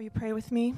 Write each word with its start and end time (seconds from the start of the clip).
Will 0.00 0.04
you 0.04 0.10
pray 0.10 0.32
with 0.32 0.50
me? 0.50 0.74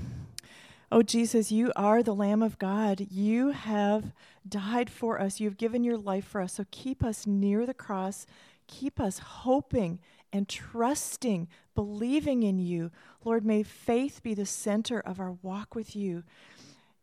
Oh, 0.91 1.03
Jesus, 1.03 1.53
you 1.53 1.71
are 1.77 2.03
the 2.03 2.13
Lamb 2.13 2.43
of 2.43 2.59
God. 2.59 3.07
You 3.09 3.53
have 3.53 4.11
died 4.49 4.91
for 4.91 5.21
us. 5.21 5.39
You've 5.39 5.57
given 5.57 5.85
your 5.85 5.97
life 5.97 6.25
for 6.25 6.41
us. 6.41 6.55
So 6.55 6.67
keep 6.73 7.05
us 7.05 7.25
near 7.25 7.65
the 7.65 7.73
cross. 7.73 8.27
Keep 8.67 8.99
us 8.99 9.21
hoping 9.21 10.01
and 10.33 10.49
trusting, 10.49 11.47
believing 11.77 12.43
in 12.43 12.59
you. 12.59 12.91
Lord, 13.25 13.45
may 13.45 13.63
faith 13.63 14.25
be 14.25 14.35
the 14.35 14.45
center 14.45 14.99
of 14.99 15.21
our 15.21 15.37
walk 15.41 15.77
with 15.77 15.95
you. 15.95 16.25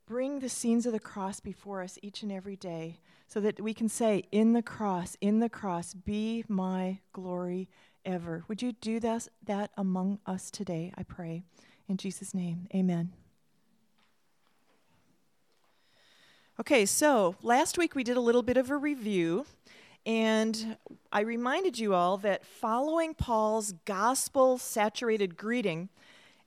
Bring 0.06 0.40
the 0.40 0.50
scenes 0.50 0.86
of 0.86 0.92
the 0.92 1.00
cross 1.00 1.40
before 1.40 1.82
us 1.82 1.98
each 2.02 2.22
and 2.22 2.34
every 2.34 2.58
day 2.58 3.00
so 3.30 3.40
that 3.40 3.62
we 3.62 3.74
can 3.74 3.88
say, 3.88 4.26
In 4.30 4.52
the 4.52 4.62
cross, 4.62 5.16
in 5.22 5.40
the 5.40 5.48
cross, 5.48 5.94
be 5.94 6.44
my 6.50 7.00
glory 7.14 7.70
ever. 8.04 8.44
Would 8.50 8.62
you 8.62 8.74
do 8.74 9.00
that, 9.00 9.30
that 9.46 9.72
among 9.78 10.20
us 10.26 10.52
today? 10.52 10.92
I 10.98 11.04
pray. 11.04 11.44
In 11.90 11.98
Jesus' 11.98 12.36
name, 12.36 12.68
amen. 12.74 13.14
Okay, 16.60 16.86
so 16.86 17.36
last 17.42 17.80
week 17.80 17.96
we 17.96 18.04
did 18.04 18.16
a 18.16 18.22
little 18.22 18.44
bit 18.44 18.58
of 18.58 18.70
a 18.70 18.78
review, 18.78 19.48
and 20.06 20.78
I 21.12 21.22
reminded 21.22 21.80
you 21.80 21.96
all 21.96 22.18
that 22.18 22.46
following 22.46 23.16
Paul's 23.16 23.74
gospel 23.86 24.60
saturated 24.60 25.36
greeting, 25.36 25.90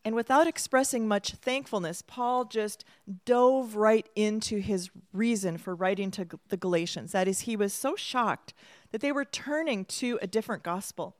and 0.04 0.14
without 0.14 0.46
expressing 0.46 1.08
much 1.08 1.32
thankfulness, 1.32 2.02
Paul 2.02 2.44
just 2.44 2.84
dove 3.24 3.74
right 3.74 4.08
into 4.14 4.58
his 4.58 4.90
reason 5.12 5.58
for 5.58 5.74
writing 5.74 6.12
to 6.12 6.28
the 6.50 6.56
Galatians. 6.56 7.10
That 7.10 7.26
is, 7.26 7.40
he 7.40 7.56
was 7.56 7.72
so 7.72 7.96
shocked 7.96 8.54
that 8.92 9.00
they 9.00 9.10
were 9.10 9.24
turning 9.24 9.86
to 9.86 10.20
a 10.22 10.28
different 10.28 10.62
gospel. 10.62 11.16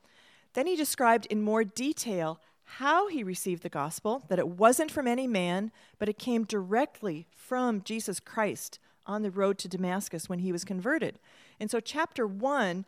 Then 0.54 0.68
he 0.68 0.76
described 0.76 1.26
in 1.26 1.42
more 1.42 1.64
detail 1.64 2.38
how 2.64 3.08
he 3.08 3.22
received 3.22 3.62
the 3.62 3.68
gospel, 3.68 4.24
that 4.28 4.38
it 4.38 4.48
wasn't 4.48 4.90
from 4.90 5.06
any 5.06 5.26
man, 5.26 5.70
but 5.98 6.08
it 6.08 6.18
came 6.18 6.44
directly 6.44 7.26
from 7.36 7.82
Jesus 7.82 8.20
Christ 8.20 8.78
on 9.06 9.22
the 9.22 9.30
road 9.30 9.58
to 9.58 9.68
Damascus 9.68 10.28
when 10.28 10.38
he 10.38 10.52
was 10.52 10.64
converted. 10.64 11.18
And 11.60 11.70
so, 11.70 11.80
chapter 11.80 12.26
1, 12.26 12.84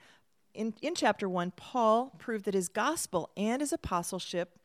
in, 0.55 0.75
in 0.81 0.95
chapter 0.95 1.29
1, 1.29 1.53
Paul 1.57 2.13
proved 2.19 2.45
that 2.45 2.55
his 2.55 2.69
gospel 2.69 3.31
and 3.37 3.61
his 3.61 3.73
apostleship 3.73 4.59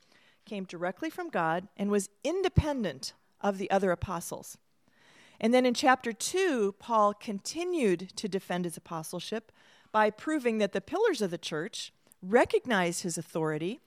came 0.45 0.63
directly 0.63 1.09
from 1.09 1.30
God 1.30 1.67
and 1.75 1.89
was 1.91 2.09
independent 2.23 3.13
of 3.41 3.57
the 3.57 3.69
other 3.71 3.91
apostles. 3.91 4.57
And 5.39 5.53
then 5.53 5.65
in 5.65 5.73
chapter 5.73 6.11
2, 6.11 6.75
Paul 6.80 7.13
continued 7.13 8.09
to 8.15 8.27
defend 8.27 8.65
his 8.65 8.77
apostleship 8.77 9.52
by 9.91 10.09
proving 10.09 10.57
that 10.57 10.73
the 10.73 10.81
pillars 10.81 11.21
of 11.21 11.31
the 11.31 11.37
church 11.37 11.93
recognized 12.21 13.03
his 13.03 13.17
authority 13.17 13.80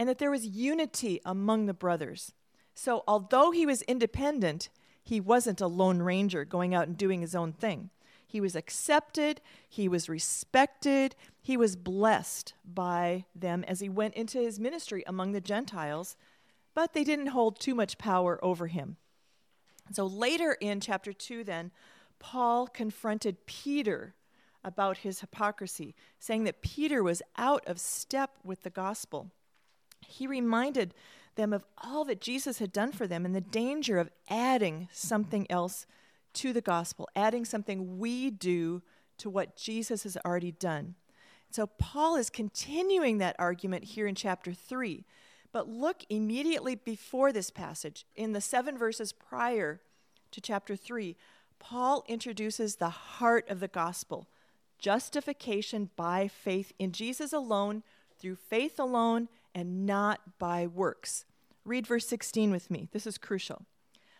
and 0.00 0.08
that 0.08 0.16
there 0.16 0.30
was 0.30 0.46
unity 0.46 1.20
among 1.26 1.66
the 1.66 1.74
brothers. 1.74 2.32
So, 2.74 3.04
although 3.06 3.50
he 3.50 3.66
was 3.66 3.82
independent, 3.82 4.70
he 5.02 5.20
wasn't 5.20 5.60
a 5.60 5.66
lone 5.66 6.00
ranger 6.00 6.46
going 6.46 6.74
out 6.74 6.88
and 6.88 6.96
doing 6.96 7.20
his 7.20 7.34
own 7.34 7.52
thing. 7.52 7.90
He 8.26 8.40
was 8.40 8.56
accepted, 8.56 9.42
he 9.68 9.88
was 9.88 10.08
respected, 10.08 11.16
he 11.42 11.54
was 11.58 11.76
blessed 11.76 12.54
by 12.64 13.26
them 13.34 13.62
as 13.68 13.80
he 13.80 13.90
went 13.90 14.14
into 14.14 14.38
his 14.38 14.58
ministry 14.58 15.04
among 15.06 15.32
the 15.32 15.40
Gentiles, 15.42 16.16
but 16.74 16.94
they 16.94 17.04
didn't 17.04 17.26
hold 17.26 17.60
too 17.60 17.74
much 17.74 17.98
power 17.98 18.42
over 18.42 18.68
him. 18.68 18.96
So 19.92 20.06
later 20.06 20.56
in 20.62 20.80
chapter 20.80 21.12
2, 21.12 21.44
then, 21.44 21.72
Paul 22.18 22.68
confronted 22.68 23.44
Peter 23.44 24.14
about 24.64 24.98
his 24.98 25.20
hypocrisy, 25.20 25.94
saying 26.18 26.44
that 26.44 26.62
Peter 26.62 27.02
was 27.02 27.20
out 27.36 27.66
of 27.66 27.78
step 27.78 28.38
with 28.42 28.62
the 28.62 28.70
gospel. 28.70 29.30
He 30.06 30.26
reminded 30.26 30.94
them 31.36 31.52
of 31.52 31.64
all 31.82 32.04
that 32.04 32.20
Jesus 32.20 32.58
had 32.58 32.72
done 32.72 32.92
for 32.92 33.06
them 33.06 33.24
and 33.24 33.34
the 33.34 33.40
danger 33.40 33.98
of 33.98 34.10
adding 34.28 34.88
something 34.92 35.46
else 35.50 35.86
to 36.34 36.52
the 36.52 36.60
gospel, 36.60 37.08
adding 37.16 37.44
something 37.44 37.98
we 37.98 38.30
do 38.30 38.82
to 39.18 39.30
what 39.30 39.56
Jesus 39.56 40.02
has 40.04 40.16
already 40.24 40.52
done. 40.52 40.94
So 41.50 41.66
Paul 41.66 42.16
is 42.16 42.30
continuing 42.30 43.18
that 43.18 43.36
argument 43.38 43.84
here 43.84 44.06
in 44.06 44.14
chapter 44.14 44.52
3. 44.52 45.04
But 45.52 45.68
look 45.68 46.04
immediately 46.08 46.76
before 46.76 47.32
this 47.32 47.50
passage, 47.50 48.06
in 48.14 48.32
the 48.32 48.40
seven 48.40 48.78
verses 48.78 49.12
prior 49.12 49.80
to 50.30 50.40
chapter 50.40 50.76
3, 50.76 51.16
Paul 51.58 52.04
introduces 52.08 52.76
the 52.76 52.88
heart 52.88 53.48
of 53.48 53.60
the 53.60 53.68
gospel 53.68 54.28
justification 54.78 55.90
by 55.94 56.26
faith 56.26 56.72
in 56.78 56.90
Jesus 56.90 57.34
alone, 57.34 57.82
through 58.18 58.36
faith 58.36 58.78
alone, 58.78 59.28
and 59.54 59.86
not 59.86 60.38
by 60.38 60.66
works. 60.66 61.24
Read 61.64 61.86
verse 61.86 62.06
16 62.06 62.50
with 62.50 62.70
me. 62.70 62.88
This 62.92 63.06
is 63.06 63.18
crucial. 63.18 63.66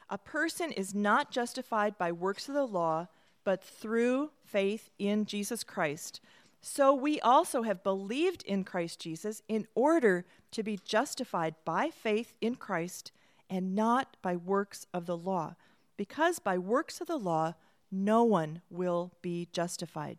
A 0.08 0.18
person 0.18 0.72
is 0.72 0.94
not 0.94 1.30
justified 1.30 1.96
by 1.96 2.12
works 2.12 2.48
of 2.48 2.54
the 2.54 2.66
law, 2.66 3.08
but 3.44 3.62
through 3.62 4.30
faith 4.44 4.90
in 4.98 5.24
Jesus 5.24 5.64
Christ. 5.64 6.20
So 6.60 6.92
we 6.92 7.20
also 7.20 7.62
have 7.62 7.82
believed 7.82 8.42
in 8.42 8.64
Christ 8.64 9.00
Jesus 9.00 9.42
in 9.48 9.66
order 9.74 10.26
to 10.50 10.62
be 10.62 10.78
justified 10.84 11.54
by 11.64 11.90
faith 11.90 12.34
in 12.40 12.56
Christ 12.56 13.12
and 13.48 13.74
not 13.74 14.16
by 14.20 14.36
works 14.36 14.86
of 14.92 15.06
the 15.06 15.16
law, 15.16 15.56
because 15.96 16.38
by 16.38 16.58
works 16.58 17.00
of 17.00 17.06
the 17.06 17.18
law 17.18 17.54
no 17.90 18.22
one 18.22 18.62
will 18.70 19.12
be 19.22 19.48
justified. 19.52 20.18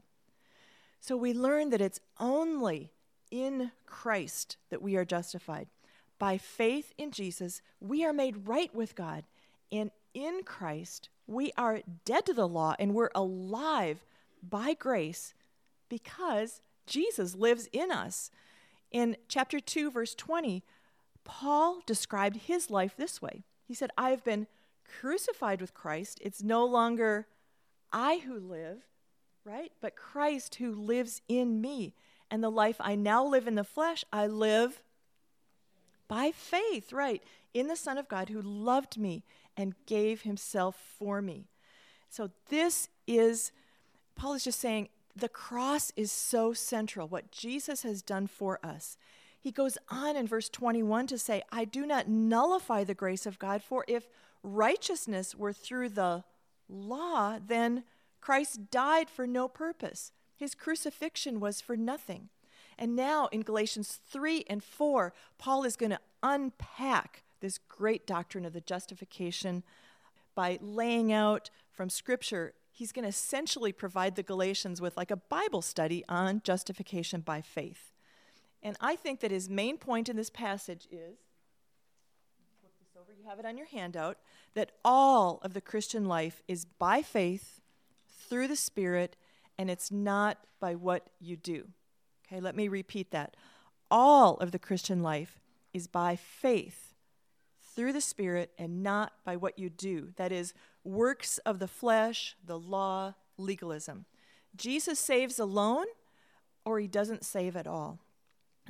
So 1.00 1.16
we 1.16 1.34
learn 1.34 1.70
that 1.70 1.82
it's 1.82 2.00
only 2.20 2.92
in 3.32 3.72
Christ 3.86 4.58
that 4.70 4.82
we 4.82 4.96
are 4.96 5.06
justified. 5.06 5.68
By 6.20 6.38
faith 6.38 6.94
in 6.98 7.12
Jesus, 7.12 7.62
we 7.80 8.06
are 8.06 8.14
made 8.14 8.48
right 8.48 8.74
with 8.76 8.96
God. 8.96 9.24
And 9.72 9.90
in 10.14 10.42
Christ, 10.46 11.10
we 11.26 11.52
are 11.58 11.82
dead 12.06 12.26
to 12.28 12.34
the 12.34 12.48
law 12.48 12.76
and 12.78 12.94
we're 12.94 13.10
alive 13.16 14.06
by 14.48 14.74
grace 14.74 15.34
because 15.90 16.62
Jesus 16.86 17.36
lives 17.36 17.68
in 17.72 17.92
us. 17.92 18.30
In 18.92 19.16
chapter 19.28 19.60
2, 19.60 19.90
verse 19.90 20.14
20, 20.14 20.64
Paul 21.24 21.82
described 21.86 22.36
his 22.36 22.70
life 22.70 22.96
this 22.98 23.22
way 23.22 23.44
He 23.68 23.74
said, 23.74 23.92
I 23.98 24.10
have 24.10 24.24
been 24.24 24.48
crucified 25.00 25.62
with 25.62 25.74
Christ. 25.74 26.20
It's 26.22 26.44
no 26.44 26.66
longer 26.66 27.28
I 27.94 28.22
who 28.26 28.40
live, 28.40 28.80
right? 29.46 29.72
But 29.82 29.96
Christ 29.96 30.56
who 30.56 30.74
lives 30.74 31.22
in 31.28 31.62
me. 31.62 31.94
And 32.32 32.44
the 32.44 32.50
life 32.50 32.78
I 32.80 32.96
now 32.96 33.24
live 33.26 33.48
in 33.48 33.56
the 33.56 33.64
flesh, 33.64 34.06
I 34.12 34.26
live 34.26 34.82
by 36.08 36.32
faith, 36.32 36.92
right, 36.92 37.22
in 37.54 37.68
the 37.68 37.76
Son 37.76 37.98
of 37.98 38.08
God 38.08 38.30
who 38.30 38.42
loved 38.42 38.98
me 38.98 39.24
and 39.58 39.76
gave 39.86 40.22
himself 40.22 40.76
for 40.98 41.22
me. 41.22 41.50
So 42.10 42.32
this 42.50 42.88
is, 43.06 43.52
Paul 44.16 44.34
is 44.34 44.46
just 44.46 44.60
saying, 44.60 44.90
the 45.16 45.30
cross 45.30 45.92
is 45.96 46.12
so 46.12 46.54
central, 46.54 47.08
what 47.08 47.32
Jesus 47.32 47.84
has 47.84 48.02
done 48.02 48.28
for 48.28 48.60
us. 48.64 48.98
He 49.40 49.52
goes 49.52 49.78
on 49.90 50.16
in 50.16 50.28
verse 50.28 50.50
21 50.50 51.08
to 51.08 51.18
say, 51.18 51.42
I 51.52 51.66
do 51.66 51.86
not 51.86 52.08
nullify 52.08 52.84
the 52.84 52.94
grace 52.94 53.26
of 53.26 53.40
God, 53.40 53.62
for 53.62 53.84
if 53.88 54.08
righteousness 54.44 55.36
were 55.36 55.54
through 55.54 55.90
the 55.90 56.24
law, 56.70 57.40
then 57.46 57.84
Christ 58.22 58.70
died 58.70 59.10
for 59.10 59.28
no 59.28 59.48
purpose. 59.48 60.12
His 60.42 60.56
crucifixion 60.56 61.40
was 61.40 61.62
for 61.62 61.78
nothing. 61.78 62.30
And 62.76 62.96
now 62.96 63.28
in 63.28 63.44
Galatians 63.44 64.00
3 64.10 64.44
and 64.50 64.64
4, 64.64 65.14
Paul 65.38 65.66
is 65.66 65.76
going 65.76 65.92
to 65.92 66.00
unpack 66.24 67.22
this 67.42 67.60
great 67.60 68.08
doctrine 68.08 68.44
of 68.44 68.54
the 68.54 68.60
justification 68.60 69.62
by 70.34 70.58
laying 70.60 71.14
out 71.14 71.52
from 71.70 71.92
Scripture. 71.92 72.56
He's 72.72 72.92
going 72.92 73.04
to 73.04 73.10
essentially 73.10 73.72
provide 73.72 74.16
the 74.16 74.24
Galatians 74.24 74.82
with 74.82 74.98
like 74.98 75.12
a 75.12 75.16
Bible 75.16 75.62
study 75.62 76.04
on 76.10 76.42
justification 76.44 77.22
by 77.22 77.42
faith. 77.42 77.92
And 78.64 78.76
I 78.82 78.96
think 78.96 79.20
that 79.20 79.30
his 79.30 79.48
main 79.48 79.78
point 79.78 80.10
in 80.10 80.16
this 80.16 80.32
passage 80.32 80.88
is 80.90 81.20
flip 82.60 82.74
this 82.80 83.00
over, 83.00 83.14
you 83.16 83.30
have 83.30 83.38
it 83.38 83.46
on 83.46 83.60
your 83.60 83.68
handout, 83.68 84.18
that 84.56 84.72
all 84.84 85.40
of 85.44 85.54
the 85.54 85.62
Christian 85.62 86.06
life 86.06 86.42
is 86.48 86.66
by 86.66 87.04
faith 87.04 87.62
through 88.28 88.48
the 88.48 88.56
Spirit, 88.56 89.16
and 89.58 89.70
it's 89.70 89.92
not 89.92 90.38
by 90.60 90.76
what 90.76 91.10
you 91.20 91.36
do. 91.36 91.68
Okay, 92.28 92.40
let 92.40 92.56
me 92.56 92.68
repeat 92.68 93.12
that. 93.12 93.36
All 93.90 94.38
of 94.38 94.52
the 94.52 94.60
Christian 94.60 95.02
life 95.02 95.40
is 95.74 95.88
by 95.88 96.16
faith 96.16 96.94
through 97.76 97.94
the 97.94 98.02
Spirit 98.02 98.52
and 98.58 98.84
not 98.84 99.14
by 99.26 99.36
what 99.36 99.60
you 99.60 99.70
do. 99.70 100.14
That 100.18 100.32
is, 100.32 100.54
works 100.84 101.38
of 101.40 101.60
the 101.60 101.68
flesh, 101.68 102.36
the 102.46 102.60
law, 102.60 103.16
legalism. 103.38 104.06
Jesus 104.56 105.00
saves 105.00 105.40
alone, 105.40 105.86
or 106.66 106.80
he 106.80 106.88
doesn't 106.88 107.24
save 107.24 107.56
at 107.56 107.68
all. 107.68 108.00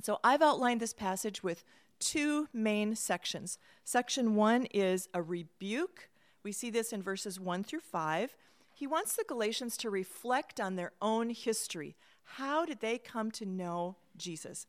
So 0.04 0.20
I've 0.24 0.42
outlined 0.42 0.80
this 0.80 0.94
passage 0.94 1.44
with 1.44 1.64
two 2.00 2.48
main 2.54 2.96
sections. 2.96 3.58
Section 3.84 4.36
one 4.36 4.66
is 4.66 5.08
a 5.14 5.22
rebuke. 5.22 6.10
We 6.44 6.52
see 6.52 6.70
this 6.70 6.92
in 6.92 7.04
verses 7.04 7.40
1 7.40 7.64
through 7.64 7.82
5. 7.82 8.36
He 8.82 8.88
wants 8.88 9.16
the 9.16 9.24
Galatians 9.24 9.78
to 9.78 9.92
reflect 9.92 10.60
on 10.60 10.76
their 10.76 10.92
own 11.04 11.30
history. 11.30 11.96
How 12.24 12.66
did 12.66 12.80
they 12.80 12.98
come 12.98 13.30
to 13.34 13.46
know 13.46 13.98
Jesus? 14.18 14.66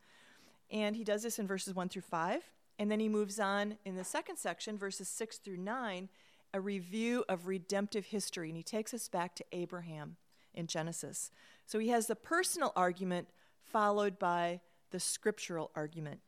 And 0.70 0.96
he 0.96 1.02
does 1.02 1.22
this 1.22 1.38
in 1.38 1.46
verses 1.46 1.74
1 1.74 1.88
through 1.88 2.02
5. 2.02 2.42
And 2.78 2.90
then 2.90 3.00
he 3.00 3.08
moves 3.08 3.40
on 3.40 3.78
in 3.86 3.96
the 3.96 4.04
second 4.04 4.36
section, 4.36 4.76
verses 4.76 5.08
6 5.08 5.38
through 5.38 5.56
9, 5.56 6.10
a 6.52 6.60
review 6.60 7.24
of 7.26 7.46
redemptive 7.46 8.04
history. 8.04 8.50
And 8.50 8.56
he 8.58 8.62
takes 8.62 8.92
us 8.92 9.08
back 9.08 9.34
to 9.36 9.46
Abraham 9.50 10.16
in 10.52 10.66
Genesis. 10.66 11.30
So 11.64 11.78
he 11.78 11.88
has 11.88 12.06
the 12.06 12.14
personal 12.14 12.74
argument 12.76 13.28
followed 13.64 14.18
by 14.18 14.60
the 14.90 15.00
scriptural 15.00 15.70
argument. 15.74 16.20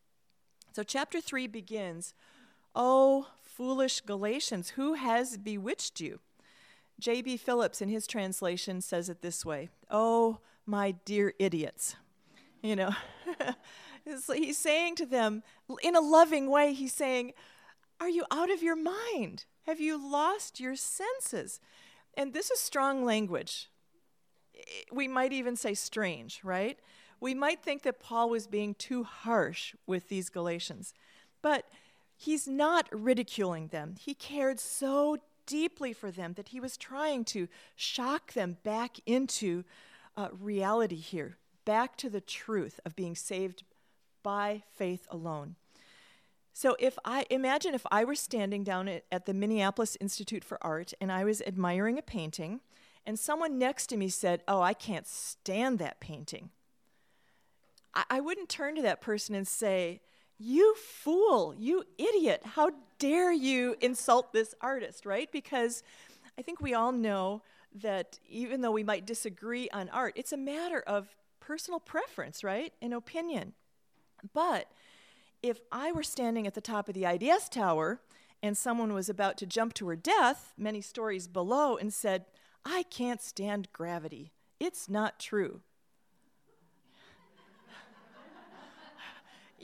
So 0.72 0.84
chapter 0.84 1.20
3 1.20 1.48
begins 1.48 2.14
Oh, 2.74 3.26
foolish 3.42 4.00
Galatians, 4.00 4.70
who 4.70 4.94
has 4.94 5.36
bewitched 5.36 6.00
you? 6.00 6.20
J.B. 6.98 7.36
Phillips, 7.38 7.80
in 7.82 7.88
his 7.88 8.06
translation, 8.06 8.80
says 8.80 9.08
it 9.08 9.22
this 9.22 9.44
way 9.44 9.70
Oh, 9.90 10.38
my 10.66 10.92
dear 11.04 11.34
idiots. 11.38 11.96
You 12.62 12.76
know, 12.76 12.94
he's 14.34 14.58
saying 14.58 14.96
to 14.96 15.06
them 15.06 15.42
in 15.82 15.94
a 15.94 16.00
loving 16.00 16.50
way, 16.50 16.72
he's 16.72 16.94
saying, 16.94 17.32
Are 18.00 18.08
you 18.08 18.24
out 18.30 18.50
of 18.50 18.62
your 18.62 18.76
mind? 18.76 19.44
Have 19.66 19.80
you 19.80 19.96
lost 19.96 20.60
your 20.60 20.76
senses? 20.76 21.60
And 22.16 22.32
this 22.32 22.50
is 22.50 22.60
strong 22.60 23.04
language. 23.04 23.70
We 24.92 25.08
might 25.08 25.32
even 25.32 25.56
say 25.56 25.74
strange, 25.74 26.40
right? 26.44 26.78
We 27.20 27.34
might 27.34 27.62
think 27.62 27.82
that 27.82 28.00
Paul 28.00 28.30
was 28.30 28.46
being 28.46 28.74
too 28.74 29.04
harsh 29.04 29.74
with 29.86 30.08
these 30.08 30.28
Galatians, 30.28 30.94
but 31.42 31.66
he's 32.16 32.46
not 32.46 32.88
ridiculing 32.92 33.68
them. 33.68 33.96
He 33.98 34.14
cared 34.14 34.60
so 34.60 35.18
deeply 35.46 35.92
for 35.92 36.10
them 36.10 36.34
that 36.34 36.48
he 36.48 36.60
was 36.60 36.76
trying 36.76 37.24
to 37.26 37.48
shock 37.76 38.32
them 38.32 38.58
back 38.62 38.98
into 39.06 39.64
uh, 40.16 40.28
reality 40.32 40.96
here, 40.96 41.36
back 41.64 41.96
to 41.96 42.10
the 42.10 42.20
truth 42.20 42.80
of 42.84 42.96
being 42.96 43.14
saved 43.14 43.64
by 44.22 44.62
faith 44.74 45.06
alone. 45.10 45.56
So 46.52 46.76
if 46.78 46.96
I 47.04 47.26
imagine 47.30 47.74
if 47.74 47.84
I 47.90 48.04
were 48.04 48.14
standing 48.14 48.62
down 48.62 48.86
at, 48.86 49.04
at, 49.10 49.26
the 49.26 49.34
Minneapolis 49.34 49.96
Institute 50.00 50.44
for 50.44 50.64
Art 50.64 50.94
and 51.00 51.10
I 51.10 51.24
was 51.24 51.42
admiring 51.42 51.98
a 51.98 52.02
painting 52.02 52.60
and 53.04 53.18
someone 53.18 53.58
next 53.58 53.88
to 53.88 53.96
me 53.96 54.08
said, 54.08 54.42
"Oh, 54.48 54.62
I 54.62 54.72
can't 54.72 55.06
stand 55.06 55.78
that 55.80 56.00
painting." 56.00 56.50
I, 57.92 58.04
I 58.08 58.20
wouldn't 58.20 58.48
turn 58.48 58.76
to 58.76 58.82
that 58.82 59.00
person 59.00 59.34
and 59.34 59.46
say, 59.46 60.00
"You 60.38 60.74
fool, 60.76 61.54
you 61.56 61.84
idiot. 61.98 62.42
How 62.44 62.70
dare 62.98 63.32
you 63.32 63.76
insult 63.80 64.32
this 64.32 64.54
artist?" 64.60 65.06
right? 65.06 65.30
Because 65.30 65.82
I 66.38 66.42
think 66.42 66.60
we 66.60 66.74
all 66.74 66.92
know 66.92 67.42
that 67.74 68.18
even 68.28 68.60
though 68.60 68.70
we 68.70 68.84
might 68.84 69.06
disagree 69.06 69.68
on 69.70 69.88
art, 69.88 70.14
it's 70.16 70.32
a 70.32 70.36
matter 70.36 70.80
of 70.80 71.16
personal 71.40 71.80
preference, 71.80 72.44
right? 72.44 72.72
An 72.80 72.92
opinion. 72.92 73.52
But 74.32 74.70
if 75.42 75.60
I 75.70 75.92
were 75.92 76.02
standing 76.02 76.46
at 76.46 76.54
the 76.54 76.60
top 76.60 76.88
of 76.88 76.94
the 76.94 77.04
IDS 77.04 77.48
tower 77.48 78.00
and 78.42 78.56
someone 78.56 78.94
was 78.94 79.08
about 79.08 79.36
to 79.38 79.46
jump 79.46 79.74
to 79.74 79.88
her 79.88 79.96
death 79.96 80.54
many 80.56 80.80
stories 80.80 81.28
below 81.28 81.76
and 81.76 81.92
said, 81.92 82.24
I 82.64 82.84
can't 82.84 83.20
stand 83.20 83.72
gravity, 83.72 84.32
it's 84.58 84.88
not 84.88 85.18
true. 85.18 85.60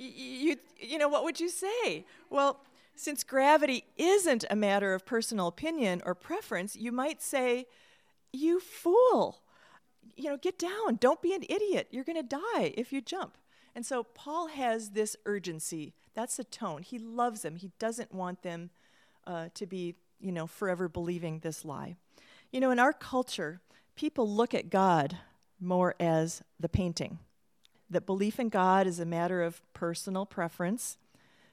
You, 0.01 0.57
you 0.79 0.99
know, 0.99 1.09
what 1.09 1.25
would 1.25 1.41
you 1.41 1.49
say? 1.49 2.05
Well, 2.31 2.61
since 2.97 3.23
gravity 3.23 3.85
isn't 3.97 4.45
a 4.51 4.57
matter 4.57 4.95
of 4.95 5.07
personal 5.07 5.47
opinion 5.47 6.03
or 6.05 6.15
preference, 6.15 6.77
you 6.77 6.93
might 6.93 7.23
say, 7.23 7.67
You 8.33 8.61
fool! 8.61 9.43
You 10.17 10.31
know, 10.31 10.37
get 10.37 10.59
down. 10.59 10.97
Don't 11.01 11.23
be 11.23 11.35
an 11.35 11.45
idiot. 11.49 11.89
You're 11.91 12.05
going 12.05 12.17
to 12.17 12.37
die 12.57 12.75
if 12.77 12.93
you 12.93 13.01
jump. 13.01 13.37
And 13.75 13.87
so 13.87 14.03
Paul 14.03 14.49
has 14.49 14.91
this 14.91 15.17
urgency. 15.25 15.95
That's 16.15 16.37
the 16.37 16.45
tone. 16.45 16.83
He 16.83 16.99
loves 16.99 17.43
them. 17.43 17.57
He 17.57 17.71
doesn't 17.79 18.13
want 18.13 18.43
them 18.43 18.71
uh, 19.27 19.49
to 19.55 19.67
be, 19.67 19.95
you 20.21 20.33
know, 20.33 20.47
forever 20.47 20.89
believing 20.89 21.39
this 21.39 21.65
lie. 21.65 21.97
You 22.51 22.61
know, 22.61 22.71
in 22.71 22.79
our 22.79 22.93
culture, 22.93 23.61
people 23.95 24.29
look 24.29 24.55
at 24.55 24.71
God 24.71 25.17
more 25.61 25.95
as 26.01 26.43
the 26.59 26.69
painting. 26.69 27.19
That 27.91 28.07
belief 28.07 28.39
in 28.39 28.49
God 28.49 28.87
is 28.87 29.01
a 29.01 29.05
matter 29.05 29.43
of 29.43 29.61
personal 29.75 30.25
preference, 30.25 30.97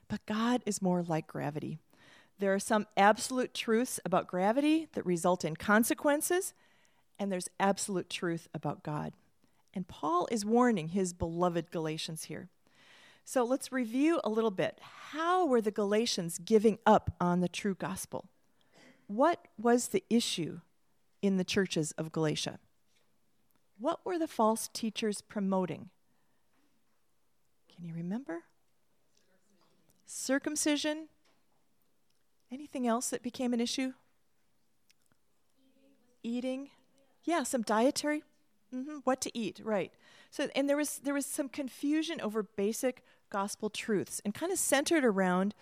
but 0.08 0.26
God 0.28 0.62
is 0.68 0.82
more 0.82 1.02
like 1.02 1.26
gravity. 1.26 1.80
There 2.40 2.54
are 2.54 2.60
some 2.60 2.86
absolute 2.96 3.56
truths 3.56 4.00
about 4.06 4.28
gravity 4.28 4.88
that 4.94 5.06
result 5.06 5.44
in 5.44 5.56
consequences, 5.56 6.54
and 7.18 7.32
there's 7.32 7.50
absolute 7.60 8.10
truth 8.10 8.48
about 8.54 8.84
God. 8.84 9.14
And 9.74 9.88
Paul 9.88 10.28
is 10.32 10.46
warning 10.46 10.90
his 10.90 11.14
beloved 11.14 11.72
Galatians 11.72 12.26
here. 12.26 12.50
So 13.26 13.44
let's 13.44 13.72
review 13.72 14.22
a 14.24 14.30
little 14.30 14.52
bit. 14.52 14.80
How 15.12 15.46
were 15.46 15.62
the 15.62 15.72
Galatians 15.72 16.38
giving 16.38 16.78
up 16.86 17.16
on 17.20 17.42
the 17.42 17.50
true 17.50 17.76
gospel? 17.76 18.30
What 19.08 19.48
was 19.58 19.88
the 19.88 20.04
issue 20.10 20.60
in 21.22 21.38
the 21.38 21.44
churches 21.44 21.92
of 21.94 22.12
Galatia? 22.12 22.60
What 23.80 24.06
were 24.06 24.20
the 24.20 24.28
false 24.28 24.70
teachers 24.72 25.22
promoting? 25.22 25.90
Can 27.78 27.86
you 27.86 27.94
remember? 27.94 28.42
Circumcision. 30.06 31.08
Anything 32.52 32.86
else 32.86 33.10
that 33.12 33.24
became 33.24 33.54
an 33.54 33.62
issue? 33.62 33.94
Eating. 36.24 36.72
Yeah, 37.24 37.44
some 37.44 37.62
dietary 37.62 38.24
Mm-hmm. 38.76 38.98
What 39.04 39.22
to 39.22 39.38
eat, 39.38 39.62
right? 39.64 39.92
So, 40.30 40.50
and 40.56 40.68
there 40.70 40.78
was 40.78 41.00
there 41.00 41.14
was 41.14 41.26
some 41.26 41.48
confusion 41.48 42.20
over 42.20 42.44
basic 42.44 43.04
gospel 43.30 43.70
truths, 43.70 44.22
and 44.26 44.34
kind 44.34 44.52
of 44.52 44.60
centered 44.60 45.06
around: 45.06 45.54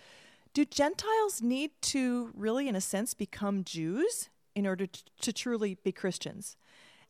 Do 0.54 0.64
Gentiles 0.64 1.40
need 1.40 1.70
to 1.82 2.30
really, 2.34 2.68
in 2.68 2.74
a 2.74 2.80
sense, 2.80 3.14
become 3.14 3.62
Jews 3.62 4.28
in 4.54 4.66
order 4.66 4.86
to, 4.86 5.02
to 5.20 5.32
truly 5.32 5.76
be 5.84 5.92
Christians? 5.92 6.56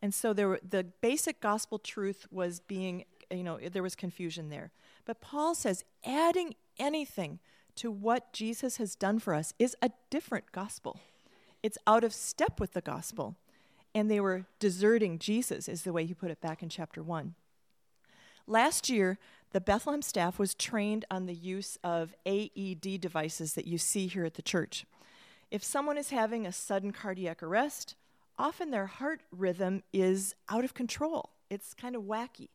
And 0.03 0.13
so 0.13 0.35
there 0.35 0.49
were, 0.49 0.61
the 0.69 0.85
basic 1.01 1.41
gospel 1.41 1.79
truth 1.79 2.27
was 2.31 2.61
being, 2.61 3.07
you 3.31 3.43
know, 3.43 3.59
there 3.59 3.83
was 3.83 3.95
confusion 3.95 4.51
there. 4.51 4.73
But 5.07 5.21
Paul 5.21 5.55
says 5.55 5.85
adding 6.05 6.55
anything 6.79 7.39
to 7.77 7.91
what 7.91 8.33
Jesus 8.35 8.77
has 8.77 8.95
done 8.95 9.19
for 9.19 9.33
us 9.33 9.55
is 9.59 9.75
a 9.81 9.91
different 10.11 10.53
gospel. 10.53 11.01
It's 11.63 11.79
out 11.87 12.05
of 12.05 12.13
step 12.13 12.61
with 12.61 12.73
the 12.73 12.81
gospel 12.83 13.37
and 13.95 14.11
they 14.11 14.21
were 14.21 14.45
deserting 14.59 15.19
Jesus, 15.19 15.69
is 15.69 15.83
the 15.83 15.93
way 15.93 16.05
he 16.05 16.13
put 16.13 16.31
it 16.31 16.43
back 16.43 16.63
in 16.63 16.69
chapter 16.69 17.03
1. 17.03 17.35
Last 18.47 18.91
year, 18.91 19.19
the 19.53 19.61
Bethlehem 19.61 20.03
staff 20.03 20.39
was 20.39 20.55
trained 20.55 21.07
on 21.11 21.25
the 21.25 21.35
use 21.35 21.79
of 21.83 22.15
AED 22.27 23.01
devices 23.01 23.55
that 23.55 23.67
you 23.67 23.79
see 23.79 24.07
here 24.07 24.27
at 24.27 24.35
the 24.35 24.43
church. 24.43 24.85
If 25.51 25.65
someone 25.65 25.97
is 25.97 26.11
having 26.11 26.47
a 26.47 26.53
sudden 26.53 26.93
cardiac 26.93 27.43
arrest, 27.43 27.95
often 28.39 28.71
their 28.71 28.87
heart 28.87 29.23
rhythm 29.31 29.83
is 29.95 30.35
out 30.51 30.65
of 30.65 30.75
control. 30.75 31.31
It's 31.49 31.73
kind 31.73 31.97
of 31.97 32.03
wacky. 32.03 32.49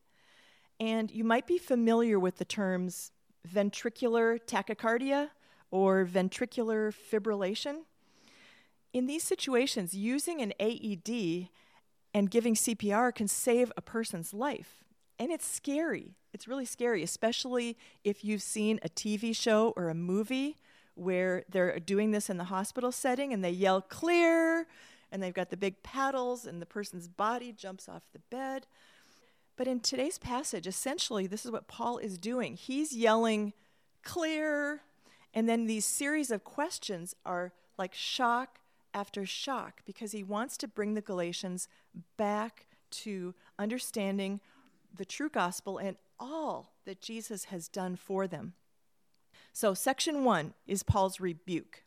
And 0.82 1.12
you 1.12 1.24
might 1.24 1.46
be 1.46 1.60
familiar 1.60 2.20
with 2.20 2.38
the 2.38 2.46
terms 2.46 3.12
ventricular 3.48 4.40
tachycardia 4.44 5.30
or 5.70 6.06
ventricular 6.06 6.92
fibrillation 6.92 7.84
in 8.92 9.06
these 9.06 9.24
situations, 9.24 9.94
using 9.94 10.42
an 10.42 10.54
AED 10.60 11.50
and 12.16 12.32
giving 12.32 12.56
CPR 12.56 13.14
can 13.14 13.28
save 13.28 13.72
a 13.78 13.82
person's 13.82 14.34
life. 14.34 14.84
And 15.20 15.32
it's 15.32 15.46
scary. 15.46 16.16
It's 16.34 16.48
really 16.48 16.66
scary, 16.66 17.04
especially 17.04 17.78
if 18.04 18.26
you've 18.26 18.42
seen 18.42 18.80
a 18.84 18.90
TV 18.90 19.36
show 19.36 19.74
or 19.78 19.90
a 19.90 19.94
movie 19.94 20.58
where 20.96 21.44
they're 21.48 21.80
doing 21.80 22.10
this 22.10 22.28
in 22.28 22.38
the 22.38 22.46
hospital 22.46 22.92
setting 22.92 23.32
and 23.32 23.44
they 23.44 23.52
yell 23.52 23.82
clear 23.82 24.66
and 25.12 25.22
they've 25.22 25.34
got 25.34 25.52
the 25.52 25.58
big 25.58 25.84
paddles 25.84 26.46
and 26.46 26.60
the 26.60 26.66
person's 26.66 27.08
body 27.08 27.54
jumps 27.54 27.88
off 27.88 28.04
the 28.14 28.20
bed. 28.32 28.66
But 29.62 29.68
in 29.68 29.80
today's 29.80 30.18
passage, 30.18 30.66
essentially, 30.66 31.28
this 31.28 31.46
is 31.46 31.52
what 31.52 31.68
Paul 31.68 32.00
is 32.00 32.18
doing. 32.18 32.56
He's 32.56 32.96
yelling 32.96 33.54
clear, 34.02 34.82
and 35.36 35.48
then 35.48 35.68
these 35.68 35.86
series 35.86 36.32
of 36.32 36.44
questions 36.44 37.16
are 37.28 37.54
like 37.78 37.94
shock, 37.94 38.58
after 38.92 39.24
shock 39.24 39.84
because 39.86 40.14
he 40.14 40.24
wants 40.24 40.58
to 40.58 40.68
bring 40.68 40.96
the 40.96 41.00
Galatians 41.02 41.68
back 42.18 42.66
to 42.90 43.36
understanding 43.60 44.40
the 44.98 45.06
true 45.06 45.30
gospel 45.30 45.78
and 45.78 45.96
all 46.20 46.74
that 46.86 47.00
Jesus 47.00 47.44
has 47.44 47.68
done 47.68 47.96
for 47.96 48.26
them. 48.26 48.54
So, 49.54 49.76
section 49.76 50.24
one 50.24 50.56
is 50.66 50.82
Paul's 50.82 51.20
rebuke. 51.20 51.84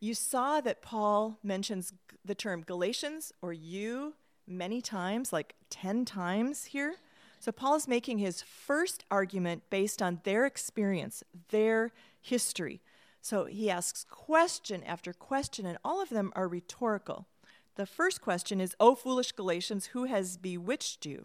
You 0.00 0.14
saw 0.14 0.62
that 0.62 0.80
Paul 0.80 1.38
mentions 1.42 1.92
the 2.24 2.34
term 2.34 2.62
Galatians 2.62 3.30
or 3.42 3.52
you 3.52 4.14
many 4.46 4.80
times, 4.80 5.32
like 5.32 5.54
10 5.70 6.04
times 6.04 6.66
here. 6.66 6.96
So, 7.40 7.52
Paul 7.52 7.74
is 7.74 7.86
making 7.86 8.18
his 8.18 8.42
first 8.42 9.04
argument 9.10 9.64
based 9.68 10.00
on 10.00 10.20
their 10.24 10.46
experience, 10.46 11.22
their 11.50 11.92
history. 12.20 12.80
So 13.24 13.46
he 13.46 13.70
asks 13.70 14.04
question 14.04 14.84
after 14.84 15.14
question, 15.14 15.64
and 15.64 15.78
all 15.82 16.02
of 16.02 16.10
them 16.10 16.30
are 16.36 16.46
rhetorical. 16.46 17.26
The 17.74 17.86
first 17.86 18.20
question 18.20 18.60
is, 18.60 18.76
O 18.78 18.94
foolish 18.94 19.32
Galatians, 19.32 19.86
who 19.86 20.04
has 20.04 20.36
bewitched 20.36 21.06
you? 21.06 21.24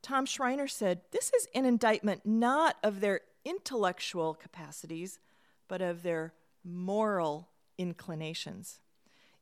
Tom 0.00 0.24
Schreiner 0.24 0.66
said, 0.66 1.02
This 1.10 1.30
is 1.34 1.46
an 1.54 1.66
indictment 1.66 2.24
not 2.24 2.76
of 2.82 3.00
their 3.00 3.20
intellectual 3.44 4.32
capacities, 4.32 5.18
but 5.68 5.82
of 5.82 6.02
their 6.02 6.32
moral 6.64 7.50
inclinations. 7.76 8.80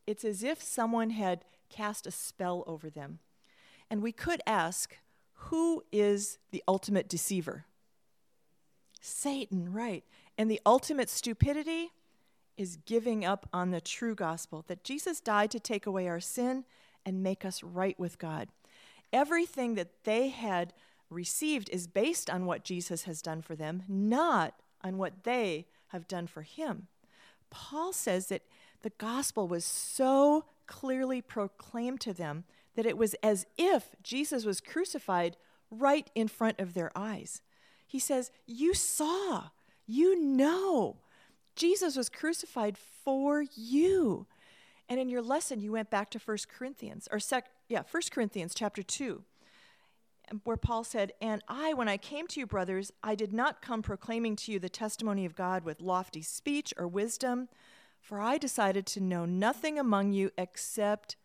It's 0.09 0.25
as 0.25 0.43
if 0.43 0.61
someone 0.61 1.11
had 1.11 1.45
cast 1.68 2.06
a 2.06 2.11
spell 2.11 2.64
over 2.66 2.90
them. 2.90 3.18
And 3.90 4.02
we 4.02 4.12
could 4.12 4.40
ask, 4.46 4.96
who 5.32 5.85
is 5.92 6.38
the 6.50 6.62
ultimate 6.66 7.08
deceiver? 7.08 7.66
Satan, 9.00 9.73
right. 9.73 10.04
And 10.37 10.50
the 10.50 10.61
ultimate 10.66 11.08
stupidity 11.08 11.92
is 12.56 12.78
giving 12.87 13.25
up 13.25 13.49
on 13.52 13.70
the 13.70 13.80
true 13.80 14.14
gospel 14.14 14.64
that 14.66 14.82
Jesus 14.82 15.20
died 15.20 15.50
to 15.50 15.61
take 15.61 15.87
away 15.87 16.08
our 16.08 16.20
sin 16.20 16.64
and 17.04 17.23
make 17.23 17.44
us 17.44 17.62
right 17.62 17.99
with 18.00 18.18
God. 18.18 18.49
Everything 19.12 19.75
that 19.75 20.04
they 20.04 20.28
had 20.28 20.73
received 21.11 21.70
is 21.70 21.87
based 21.87 22.28
on 22.28 22.46
what 22.46 22.64
Jesus 22.64 23.04
has 23.04 23.23
done 23.23 23.42
for 23.42 23.54
them, 23.54 23.85
not 23.87 24.54
on 24.82 24.99
what 24.99 25.25
they 25.25 25.66
have 25.88 26.08
done 26.08 26.26
for 26.26 26.42
him. 26.42 26.88
Paul 27.50 27.92
says 27.92 28.26
that 28.28 28.42
the 28.82 28.90
gospel 28.99 29.46
was 29.46 29.64
so 29.64 30.46
clearly 30.66 31.20
proclaimed 31.20 32.00
to 32.02 32.12
them 32.12 32.44
that 32.75 32.87
it 32.87 32.96
was 32.96 33.14
as 33.23 33.46
if 33.56 33.94
Jesus 34.02 34.44
was 34.44 34.61
crucified 34.61 35.37
right 35.70 36.11
in 36.14 36.28
front 36.28 36.61
of 36.61 36.75
their 36.75 36.90
eyes. 36.94 37.42
He 37.87 37.99
says, 37.99 38.30
You 38.46 38.75
saw, 38.75 39.49
you 39.87 40.20
know. 40.23 40.96
Jesus 41.54 41.96
was 41.96 42.08
crucified 42.08 42.76
for 42.76 43.42
you. 43.54 44.26
And 44.88 45.00
in 45.00 45.08
your 45.08 45.23
lesson, 45.23 45.61
you 45.61 45.73
went 45.73 45.90
back 45.90 46.11
to 46.11 46.18
1 46.18 46.38
Corinthians, 46.56 47.08
or 47.11 47.18
sec, 47.18 47.46
yeah, 47.68 47.82
1 47.90 48.02
Corinthians 48.11 48.54
chapter 48.54 48.82
2, 48.82 49.23
where 50.44 50.56
Paul 50.56 50.85
said, 50.85 51.12
And 51.20 51.42
I, 51.49 51.73
when 51.73 51.88
I 51.88 51.96
came 51.96 52.26
to 52.28 52.40
you, 52.40 52.46
brothers, 52.46 52.92
I 53.02 53.14
did 53.14 53.32
not 53.32 53.62
come 53.62 53.82
proclaiming 53.82 54.37
to 54.37 54.52
you 54.52 54.58
the 54.58 54.68
testimony 54.68 55.25
of 55.25 55.35
God 55.35 55.64
with 55.64 55.80
lofty 55.80 56.23
speech 56.23 56.73
or 56.76 56.87
wisdom, 56.87 57.49
for 58.07 58.21
I 58.21 58.39
decided 58.39 58.87
to 58.87 59.01
know 59.01 59.25
nothing 59.25 59.81
among 59.81 60.13
you 60.13 60.31
except 60.39 61.17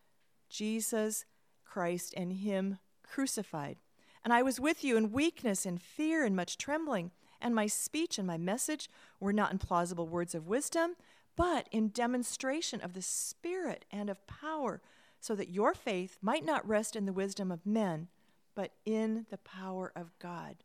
Jesus 0.49 1.25
Christ 1.63 2.11
and 2.17 2.33
Him 2.33 2.79
crucified. 3.03 3.77
And 4.23 4.33
I 4.33 4.41
was 4.41 4.59
with 4.59 4.83
you 4.83 4.97
in 4.97 5.11
weakness 5.11 5.63
and 5.63 5.79
fear 5.79 6.25
and 6.25 6.35
much 6.35 6.57
trembling, 6.57 7.11
and 7.39 7.53
my 7.53 7.67
speech 7.67 8.17
and 8.17 8.25
my 8.25 8.39
message 8.39 8.89
were 9.19 9.31
not 9.31 9.51
in 9.51 9.59
plausible 9.59 10.07
words 10.07 10.33
of 10.33 10.47
wisdom, 10.47 10.95
but 11.35 11.69
in 11.71 11.89
demonstration 11.89 12.81
of 12.81 12.93
the 12.93 13.03
Spirit 13.03 13.85
and 13.91 14.09
of 14.09 14.25
power, 14.25 14.81
so 15.19 15.35
that 15.35 15.49
your 15.49 15.75
faith 15.75 16.17
might 16.19 16.43
not 16.43 16.67
rest 16.67 16.95
in 16.95 17.05
the 17.05 17.13
wisdom 17.13 17.51
of 17.51 17.63
men, 17.63 18.07
but 18.55 18.71
in 18.85 19.27
the 19.29 19.37
power 19.37 19.91
of 19.95 20.17
God. 20.17 20.63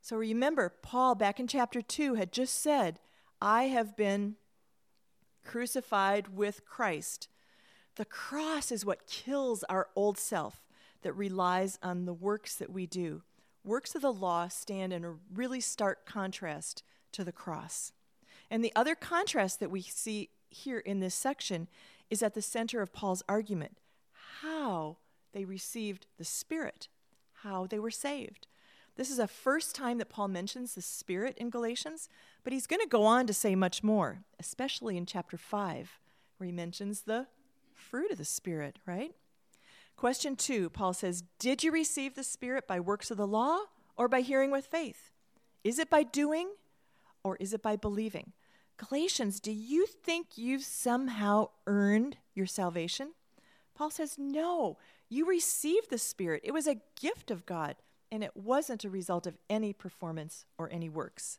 So 0.00 0.16
remember, 0.16 0.72
Paul, 0.80 1.14
back 1.14 1.38
in 1.38 1.46
chapter 1.46 1.82
2, 1.82 2.14
had 2.14 2.32
just 2.32 2.62
said, 2.62 2.98
I 3.42 3.64
have 3.64 3.94
been 3.94 4.36
crucified 5.48 6.28
with 6.28 6.66
Christ. 6.66 7.28
The 7.96 8.04
cross 8.04 8.70
is 8.70 8.84
what 8.84 9.06
kills 9.06 9.64
our 9.64 9.88
old 9.96 10.18
self 10.18 10.66
that 11.02 11.14
relies 11.14 11.78
on 11.82 12.04
the 12.04 12.12
works 12.12 12.54
that 12.56 12.70
we 12.70 12.86
do. 12.86 13.22
Works 13.64 13.94
of 13.94 14.02
the 14.02 14.12
law 14.12 14.48
stand 14.48 14.92
in 14.92 15.04
a 15.04 15.14
really 15.32 15.60
stark 15.60 16.04
contrast 16.04 16.82
to 17.12 17.24
the 17.24 17.32
cross. 17.32 17.92
And 18.50 18.62
the 18.62 18.72
other 18.76 18.94
contrast 18.94 19.58
that 19.60 19.70
we 19.70 19.80
see 19.80 20.28
here 20.50 20.80
in 20.80 21.00
this 21.00 21.14
section 21.14 21.68
is 22.10 22.22
at 22.22 22.34
the 22.34 22.42
center 22.42 22.82
of 22.82 22.92
Paul's 22.92 23.22
argument 23.28 23.78
how 24.42 24.98
they 25.32 25.44
received 25.44 26.06
the 26.18 26.24
Spirit, 26.24 26.88
how 27.42 27.66
they 27.66 27.78
were 27.78 27.90
saved. 27.90 28.46
This 28.98 29.12
is 29.12 29.20
a 29.20 29.28
first 29.28 29.76
time 29.76 29.98
that 29.98 30.08
Paul 30.08 30.26
mentions 30.26 30.74
the 30.74 30.82
Spirit 30.82 31.38
in 31.38 31.50
Galatians, 31.50 32.08
but 32.42 32.52
he's 32.52 32.66
going 32.66 32.80
to 32.82 32.88
go 32.88 33.04
on 33.04 33.28
to 33.28 33.32
say 33.32 33.54
much 33.54 33.84
more, 33.84 34.24
especially 34.40 34.96
in 34.96 35.06
chapter 35.06 35.36
5, 35.36 36.00
where 36.36 36.46
he 36.46 36.52
mentions 36.52 37.02
the 37.02 37.28
fruit 37.72 38.10
of 38.10 38.18
the 38.18 38.24
Spirit, 38.24 38.80
right? 38.86 39.12
Question 39.96 40.34
two 40.34 40.68
Paul 40.68 40.92
says, 40.92 41.22
Did 41.38 41.62
you 41.62 41.70
receive 41.70 42.16
the 42.16 42.24
Spirit 42.24 42.66
by 42.66 42.80
works 42.80 43.12
of 43.12 43.16
the 43.16 43.26
law 43.26 43.60
or 43.96 44.08
by 44.08 44.20
hearing 44.20 44.50
with 44.50 44.66
faith? 44.66 45.12
Is 45.62 45.78
it 45.78 45.88
by 45.88 46.02
doing 46.02 46.48
or 47.22 47.36
is 47.36 47.52
it 47.52 47.62
by 47.62 47.76
believing? 47.76 48.32
Galatians, 48.78 49.38
do 49.38 49.52
you 49.52 49.86
think 49.86 50.36
you've 50.36 50.64
somehow 50.64 51.50
earned 51.68 52.16
your 52.34 52.46
salvation? 52.46 53.12
Paul 53.76 53.90
says, 53.90 54.16
No, 54.18 54.76
you 55.08 55.24
received 55.24 55.88
the 55.88 55.98
Spirit. 55.98 56.42
It 56.42 56.52
was 56.52 56.66
a 56.66 56.80
gift 57.00 57.30
of 57.30 57.46
God, 57.46 57.76
and 58.10 58.24
it 58.24 58.36
wasn't 58.36 58.84
a 58.84 58.90
result 58.90 59.26
of 59.26 59.38
any 59.48 59.72
performance 59.72 60.44
or 60.56 60.68
any 60.72 60.88
works. 60.88 61.38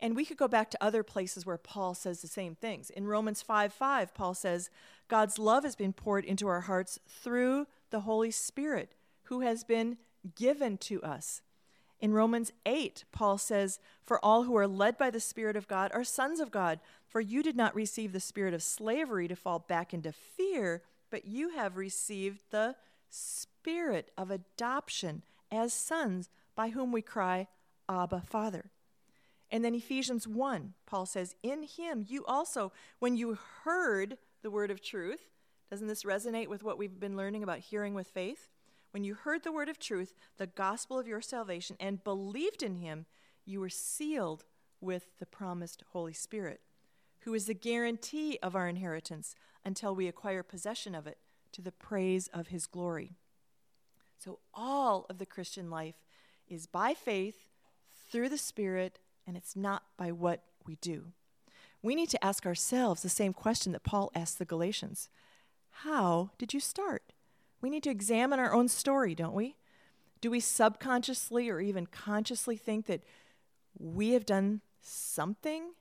And 0.00 0.14
we 0.14 0.24
could 0.24 0.36
go 0.36 0.48
back 0.48 0.70
to 0.70 0.84
other 0.84 1.02
places 1.02 1.44
where 1.44 1.58
Paul 1.58 1.94
says 1.94 2.20
the 2.20 2.28
same 2.28 2.54
things. 2.54 2.90
In 2.90 3.06
Romans 3.06 3.42
5 3.42 3.72
5, 3.72 4.14
Paul 4.14 4.34
says, 4.34 4.70
God's 5.08 5.38
love 5.38 5.64
has 5.64 5.74
been 5.74 5.92
poured 5.92 6.24
into 6.24 6.46
our 6.46 6.62
hearts 6.62 7.00
through 7.08 7.66
the 7.90 8.00
Holy 8.00 8.30
Spirit, 8.30 8.94
who 9.24 9.40
has 9.40 9.64
been 9.64 9.98
given 10.36 10.78
to 10.78 11.02
us. 11.02 11.42
In 12.00 12.12
Romans 12.12 12.52
8, 12.64 13.04
Paul 13.10 13.38
says, 13.38 13.80
For 14.04 14.24
all 14.24 14.44
who 14.44 14.56
are 14.56 14.68
led 14.68 14.96
by 14.96 15.10
the 15.10 15.18
Spirit 15.18 15.56
of 15.56 15.66
God 15.66 15.90
are 15.92 16.04
sons 16.04 16.38
of 16.38 16.52
God. 16.52 16.78
For 17.08 17.20
you 17.20 17.42
did 17.42 17.56
not 17.56 17.74
receive 17.74 18.12
the 18.12 18.20
spirit 18.20 18.54
of 18.54 18.62
slavery 18.62 19.26
to 19.28 19.34
fall 19.34 19.58
back 19.58 19.92
into 19.92 20.12
fear, 20.12 20.82
but 21.10 21.26
you 21.26 21.50
have 21.50 21.76
received 21.76 22.42
the 22.50 22.76
spirit 23.10 24.10
of 24.16 24.30
adoption 24.30 25.22
as 25.50 25.72
sons, 25.72 26.28
by 26.54 26.70
whom 26.70 26.92
we 26.92 27.02
cry, 27.02 27.48
Abba, 27.88 28.22
Father. 28.22 28.70
And 29.50 29.64
then 29.64 29.74
Ephesians 29.74 30.28
1, 30.28 30.74
Paul 30.86 31.06
says, 31.06 31.34
In 31.42 31.62
him 31.62 32.04
you 32.06 32.24
also, 32.26 32.72
when 32.98 33.16
you 33.16 33.38
heard 33.64 34.18
the 34.42 34.50
word 34.50 34.70
of 34.70 34.82
truth, 34.82 35.30
doesn't 35.70 35.86
this 35.86 36.04
resonate 36.04 36.48
with 36.48 36.62
what 36.62 36.78
we've 36.78 37.00
been 37.00 37.16
learning 37.16 37.42
about 37.42 37.58
hearing 37.58 37.94
with 37.94 38.08
faith? 38.08 38.50
When 38.90 39.04
you 39.04 39.14
heard 39.14 39.44
the 39.44 39.52
word 39.52 39.68
of 39.68 39.78
truth, 39.78 40.14
the 40.36 40.46
gospel 40.46 40.98
of 40.98 41.06
your 41.06 41.20
salvation, 41.20 41.76
and 41.78 42.04
believed 42.04 42.62
in 42.62 42.76
him, 42.76 43.06
you 43.44 43.60
were 43.60 43.68
sealed 43.68 44.44
with 44.80 45.18
the 45.18 45.26
promised 45.26 45.82
Holy 45.92 46.12
Spirit, 46.12 46.60
who 47.20 47.34
is 47.34 47.46
the 47.46 47.54
guarantee 47.54 48.38
of 48.42 48.54
our 48.54 48.68
inheritance 48.68 49.34
until 49.64 49.94
we 49.94 50.08
acquire 50.08 50.42
possession 50.42 50.94
of 50.94 51.06
it 51.06 51.18
to 51.52 51.62
the 51.62 51.72
praise 51.72 52.28
of 52.28 52.48
his 52.48 52.66
glory. 52.66 53.16
So, 54.18 54.40
all 54.52 55.06
of 55.08 55.18
the 55.18 55.26
Christian 55.26 55.70
life 55.70 55.94
is 56.48 56.66
by 56.66 56.92
faith 56.92 57.50
through 58.10 58.28
the 58.28 58.38
Spirit, 58.38 58.98
and 59.26 59.36
it's 59.36 59.54
not 59.54 59.84
by 59.96 60.10
what 60.10 60.42
we 60.66 60.76
do. 60.76 61.12
We 61.82 61.94
need 61.94 62.10
to 62.10 62.24
ask 62.24 62.44
ourselves 62.44 63.02
the 63.02 63.08
same 63.08 63.32
question 63.32 63.72
that 63.72 63.84
Paul 63.84 64.10
asked 64.14 64.38
the 64.38 64.44
Galatians 64.44 65.08
How 65.70 66.30
did 66.36 66.52
you 66.52 66.58
start? 66.58 67.12
We 67.60 67.70
need 67.70 67.84
to 67.84 67.90
examine 67.90 68.40
our 68.40 68.52
own 68.52 68.68
story, 68.68 69.14
don't 69.14 69.34
we? 69.34 69.56
Do 70.20 70.30
we 70.30 70.40
subconsciously 70.40 71.48
or 71.48 71.60
even 71.60 71.86
consciously 71.86 72.56
think 72.56 72.86
that 72.86 73.04
we 73.78 74.10
have 74.10 74.26
done 74.26 74.62
something 74.80 75.74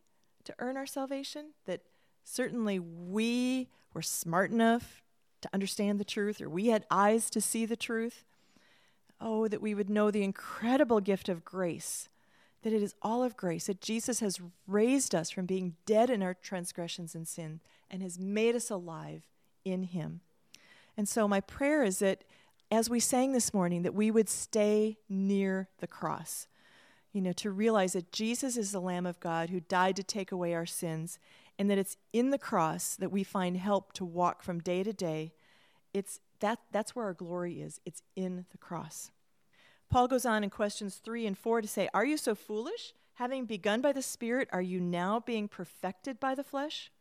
to 0.44 0.54
earn 0.60 0.78
our 0.78 0.86
salvation? 0.86 1.54
That 1.66 1.82
certainly 2.24 2.78
we 2.78 3.70
were 3.94 4.04
smart 4.04 4.52
enough 4.52 5.02
to 5.42 5.50
understand 5.54 6.00
the 6.00 6.06
truth, 6.06 6.42
or 6.42 6.50
we 6.50 6.68
had 6.68 6.86
eyes 6.90 7.30
to 7.32 7.42
see 7.42 7.66
the 7.66 7.76
truth? 7.76 8.24
Oh, 9.20 9.48
that 9.48 9.62
we 9.62 9.74
would 9.74 9.90
know 9.90 10.12
the 10.12 10.24
incredible 10.24 11.00
gift 11.00 11.28
of 11.28 11.44
grace, 11.44 12.10
that 12.64 12.74
it 12.74 12.84
is 12.84 12.96
all 13.02 13.24
of 13.24 13.38
grace, 13.38 13.66
that 13.68 13.82
Jesus 13.82 14.20
has 14.20 14.40
raised 14.68 15.16
us 15.16 15.32
from 15.32 15.46
being 15.46 15.76
dead 15.86 16.10
in 16.10 16.22
our 16.22 16.34
transgressions 16.36 17.16
and 17.16 17.28
sin 17.28 17.60
and 17.90 18.02
has 18.02 18.20
made 18.20 18.56
us 18.56 18.70
alive 18.70 19.24
in 19.66 19.84
Him. 19.84 20.22
And 20.96 21.08
so, 21.08 21.28
my 21.28 21.42
prayer 21.42 21.84
is 21.84 22.00
that 22.00 22.24
as 22.72 22.90
we 22.90 23.00
sang 23.00 23.32
this 23.32 23.54
morning, 23.54 23.84
that 23.84 23.94
we 23.94 24.12
would 24.12 24.30
stay 24.30 24.98
near 25.08 25.70
the 25.80 25.88
cross. 25.88 26.48
You 27.14 27.22
know, 27.22 27.34
to 27.34 27.52
realize 27.52 27.94
that 27.94 28.12
Jesus 28.12 28.58
is 28.58 28.72
the 28.72 28.82
Lamb 28.82 29.06
of 29.06 29.20
God 29.20 29.50
who 29.50 29.62
died 29.62 29.96
to 29.96 30.04
take 30.04 30.32
away 30.32 30.54
our 30.54 30.66
sins, 30.66 31.18
and 31.60 31.70
that 31.70 31.78
it's 31.78 31.98
in 32.14 32.30
the 32.30 32.38
cross 32.38 32.96
that 32.96 33.12
we 33.12 33.24
find 33.24 33.58
help 33.58 33.94
to 33.94 34.06
walk 34.06 34.44
from 34.44 34.60
day 34.60 34.84
to 34.84 34.94
day. 34.94 35.34
It's 35.94 36.20
that, 36.40 36.60
that's 36.72 36.96
where 36.96 37.06
our 37.06 37.14
glory 37.14 37.62
is. 37.62 37.80
It's 37.86 38.04
in 38.16 38.46
the 38.52 38.58
cross. 38.58 39.12
Paul 39.90 40.08
goes 40.08 40.26
on 40.26 40.44
in 40.44 40.50
questions 40.50 40.96
3 40.96 41.26
and 41.26 41.38
4 41.38 41.62
to 41.62 41.68
say, 41.68 41.90
Are 41.94 42.06
you 42.06 42.18
so 42.18 42.36
foolish? 42.36 42.94
Having 43.16 43.46
begun 43.46 43.82
by 43.82 43.94
the 43.94 44.02
Spirit, 44.02 44.48
are 44.52 44.62
you 44.62 44.80
now 44.80 45.20
being 45.20 45.48
perfected 45.48 46.20
by 46.20 46.36
the 46.36 46.44
flesh? 46.44 46.92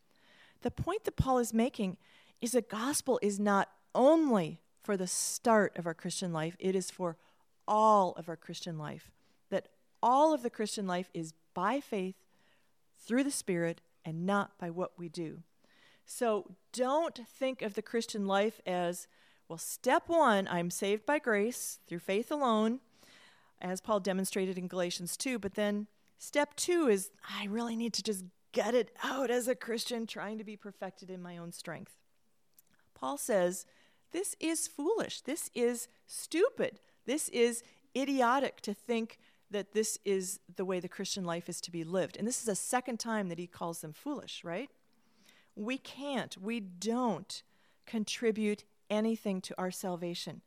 The 0.63 0.71
point 0.71 1.05
that 1.05 1.17
Paul 1.17 1.39
is 1.39 1.53
making 1.53 1.99
is 2.41 2.53
the 2.53 2.63
gospel 2.63 3.19
is 3.23 3.39
not 3.39 3.69
only 3.95 4.61
for 4.83 4.97
the 4.97 5.07
start 5.07 5.77
of 5.77 5.87
our 5.87 5.95
Christian 5.95 6.33
life, 6.33 6.57
it 6.59 6.75
is 6.75 6.91
for 6.91 7.17
all 7.69 8.13
of 8.13 8.29
our 8.29 8.37
Christian 8.37 8.79
life. 8.79 9.11
That 9.51 9.69
all 10.03 10.33
of 10.33 10.43
the 10.43 10.51
Christian 10.51 10.87
life 10.87 11.11
is 11.13 11.35
by 11.55 11.81
faith 11.81 12.17
through 12.99 13.25
the 13.25 13.31
Spirit 13.31 13.81
and 14.07 14.25
not 14.25 14.57
by 14.59 14.71
what 14.71 14.93
we 14.97 15.11
do. 15.11 15.43
So 16.07 16.55
don't 16.73 17.21
think 17.27 17.61
of 17.61 17.75
the 17.75 17.83
Christian 17.83 18.27
life 18.27 18.61
as, 18.65 19.09
well, 19.49 19.59
step 19.59 20.05
one, 20.07 20.47
I'm 20.49 20.71
saved 20.71 21.05
by 21.05 21.19
grace 21.19 21.81
through 21.87 21.99
faith 21.99 22.31
alone, 22.31 22.79
as 23.61 23.81
Paul 23.81 24.01
demonstrated 24.01 24.57
in 24.57 24.69
Galatians 24.69 25.17
2, 25.17 25.41
but 25.41 25.55
then 25.55 25.89
step 26.19 26.55
two 26.55 26.87
is, 26.89 27.11
I 27.29 27.47
really 27.47 27.75
need 27.75 27.93
to 27.95 28.03
just 28.03 28.25
gut 28.53 28.75
it 28.75 28.93
out 29.03 29.31
as 29.31 29.49
a 29.49 29.57
Christian, 29.57 30.07
trying 30.07 30.39
to 30.39 30.45
be 30.45 30.57
perfected 30.57 31.11
in 31.11 31.21
my 31.21 31.37
own 31.37 31.53
strength. 31.53 31.99
Paul 32.95 33.19
says, 33.19 33.67
This 34.13 34.37
is 34.39 34.69
foolish. 34.69 35.23
This 35.23 35.51
is 35.55 35.89
stupid. 36.07 36.81
This 37.07 37.29
is 37.31 37.63
idiotic 37.97 38.61
to 38.61 38.75
think 38.75 39.19
that 39.51 39.73
this 39.73 39.99
is 40.05 40.41
the 40.57 40.65
way 40.65 40.81
the 40.81 40.89
Christian 40.89 41.25
life 41.25 41.49
is 41.49 41.61
to 41.63 41.71
be 41.71 41.85
lived. 41.85 42.17
And 42.17 42.27
this 42.27 42.43
is 42.43 42.49
a 42.49 42.57
second 42.57 42.99
time 42.99 43.29
that 43.29 43.39
he 43.39 43.47
calls 43.47 43.81
them 43.81 43.93
foolish, 43.93 44.43
right? 44.45 44.71
We 45.55 45.79
can't, 45.79 46.37
we 46.41 46.61
don't 46.61 47.43
contribute 47.87 48.65
anything 48.91 49.41
to 49.43 49.55
our 49.57 49.71
salvation. 49.71 50.43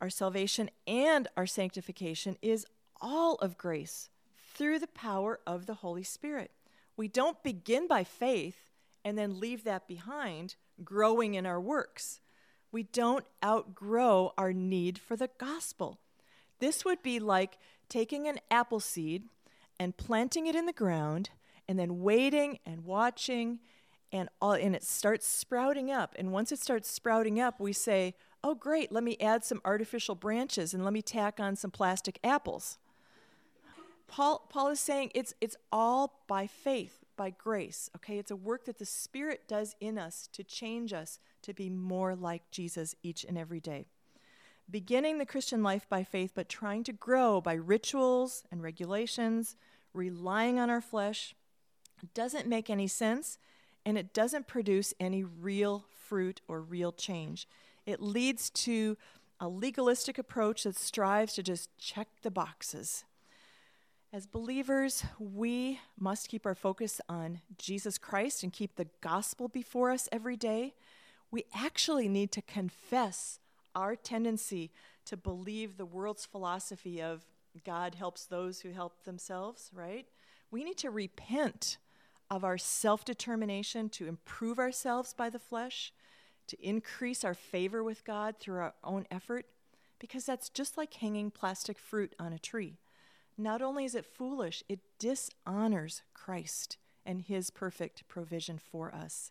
Our 0.00 0.10
salvation 0.10 0.70
and 0.86 1.28
our 1.36 1.46
sanctification 1.46 2.36
is 2.42 2.66
all 3.00 3.36
of 3.36 3.58
grace 3.58 4.10
through 4.54 4.80
the 4.80 4.88
power 4.88 5.40
of 5.46 5.66
the 5.66 5.74
Holy 5.74 6.02
Spirit. 6.02 6.50
We 6.96 7.08
don't 7.08 7.42
begin 7.42 7.86
by 7.86 8.04
faith 8.04 8.68
and 9.04 9.16
then 9.16 9.40
leave 9.40 9.64
that 9.64 9.86
behind, 9.86 10.56
growing 10.82 11.34
in 11.34 11.46
our 11.46 11.60
works. 11.60 12.20
We 12.70 12.82
don't 12.82 13.24
outgrow 13.42 14.32
our 14.36 14.52
need 14.52 14.98
for 14.98 15.16
the 15.16 15.30
gospel. 15.38 16.00
This 16.58 16.84
would 16.84 17.02
be 17.02 17.20
like 17.20 17.58
taking 17.88 18.28
an 18.28 18.38
apple 18.50 18.80
seed 18.80 19.24
and 19.78 19.96
planting 19.96 20.46
it 20.46 20.54
in 20.54 20.66
the 20.66 20.72
ground 20.72 21.30
and 21.68 21.78
then 21.78 22.00
waiting 22.00 22.58
and 22.66 22.84
watching 22.84 23.60
and 24.10 24.28
all 24.40 24.52
and 24.52 24.74
it 24.74 24.82
starts 24.82 25.26
sprouting 25.26 25.90
up. 25.90 26.14
And 26.18 26.32
once 26.32 26.50
it 26.50 26.58
starts 26.58 26.90
sprouting 26.90 27.40
up 27.40 27.60
we 27.60 27.72
say 27.72 28.14
oh 28.42 28.54
great 28.54 28.90
let 28.90 29.04
me 29.04 29.16
add 29.20 29.44
some 29.44 29.60
artificial 29.64 30.14
branches 30.14 30.74
and 30.74 30.84
let 30.84 30.92
me 30.92 31.02
tack 31.02 31.38
on 31.38 31.56
some 31.56 31.70
plastic 31.70 32.18
apples. 32.24 32.78
Paul 34.06 34.46
paul 34.48 34.68
is 34.68 34.80
saying 34.80 35.12
it's 35.14 35.34
it's 35.40 35.56
all 35.70 36.22
by 36.26 36.46
faith 36.46 37.04
by 37.16 37.30
grace 37.30 37.90
okay? 37.96 38.18
It's 38.18 38.30
a 38.30 38.36
work 38.36 38.64
that 38.64 38.78
the 38.78 38.86
spirit 38.86 39.42
does 39.46 39.76
in 39.80 39.98
us 39.98 40.28
to 40.32 40.42
change 40.42 40.92
us 40.92 41.18
to 41.42 41.52
be 41.52 41.68
more 41.68 42.14
like 42.14 42.50
jesus 42.50 42.94
each 43.02 43.24
and 43.24 43.36
every 43.36 43.60
day 43.60 43.86
beginning 44.70 45.18
the 45.18 45.26
christian 45.26 45.62
life 45.62 45.88
by 45.88 46.04
faith 46.04 46.32
but 46.34 46.48
trying 46.48 46.84
to 46.84 46.92
grow 46.92 47.40
by 47.40 47.54
rituals 47.54 48.44
and 48.50 48.62
regulations 48.62 49.56
relying 49.94 50.58
on 50.58 50.70
our 50.70 50.80
flesh 50.80 51.34
doesn't 52.14 52.46
make 52.46 52.70
any 52.70 52.86
sense 52.86 53.38
and 53.84 53.96
it 53.96 54.12
doesn't 54.12 54.46
produce 54.46 54.92
any 55.00 55.24
real 55.24 55.86
fruit 56.08 56.40
or 56.48 56.60
real 56.60 56.92
change. 56.92 57.48
It 57.86 58.02
leads 58.02 58.50
to 58.50 58.96
a 59.40 59.48
legalistic 59.48 60.18
approach 60.18 60.64
that 60.64 60.76
strives 60.76 61.34
to 61.34 61.42
just 61.42 61.70
check 61.78 62.08
the 62.22 62.30
boxes. 62.30 63.04
As 64.12 64.26
believers, 64.26 65.04
we 65.18 65.80
must 65.98 66.28
keep 66.28 66.46
our 66.46 66.54
focus 66.54 67.00
on 67.08 67.40
Jesus 67.56 67.98
Christ 67.98 68.42
and 68.42 68.52
keep 68.52 68.76
the 68.76 68.88
gospel 69.00 69.48
before 69.48 69.90
us 69.90 70.08
every 70.10 70.36
day. 70.36 70.74
We 71.30 71.44
actually 71.54 72.08
need 72.08 72.32
to 72.32 72.42
confess 72.42 73.38
our 73.78 73.94
tendency 73.94 74.72
to 75.04 75.16
believe 75.16 75.76
the 75.76 75.86
world's 75.86 76.26
philosophy 76.26 77.00
of 77.00 77.24
God 77.64 77.94
helps 77.94 78.26
those 78.26 78.60
who 78.60 78.72
help 78.72 79.04
themselves, 79.04 79.70
right? 79.72 80.06
We 80.50 80.64
need 80.64 80.78
to 80.78 80.90
repent 80.90 81.78
of 82.28 82.42
our 82.42 82.58
self 82.58 83.04
determination 83.04 83.88
to 83.90 84.08
improve 84.08 84.58
ourselves 84.58 85.14
by 85.14 85.30
the 85.30 85.38
flesh, 85.38 85.92
to 86.48 86.56
increase 86.60 87.24
our 87.24 87.34
favor 87.34 87.84
with 87.84 88.04
God 88.04 88.34
through 88.40 88.58
our 88.58 88.74
own 88.82 89.06
effort, 89.12 89.46
because 90.00 90.26
that's 90.26 90.48
just 90.48 90.76
like 90.76 90.94
hanging 90.94 91.30
plastic 91.30 91.78
fruit 91.78 92.14
on 92.18 92.32
a 92.32 92.38
tree. 92.38 92.78
Not 93.36 93.62
only 93.62 93.84
is 93.84 93.94
it 93.94 94.04
foolish, 94.04 94.64
it 94.68 94.80
dishonors 94.98 96.02
Christ 96.14 96.78
and 97.06 97.22
his 97.22 97.50
perfect 97.50 98.08
provision 98.08 98.58
for 98.58 98.92
us. 98.92 99.30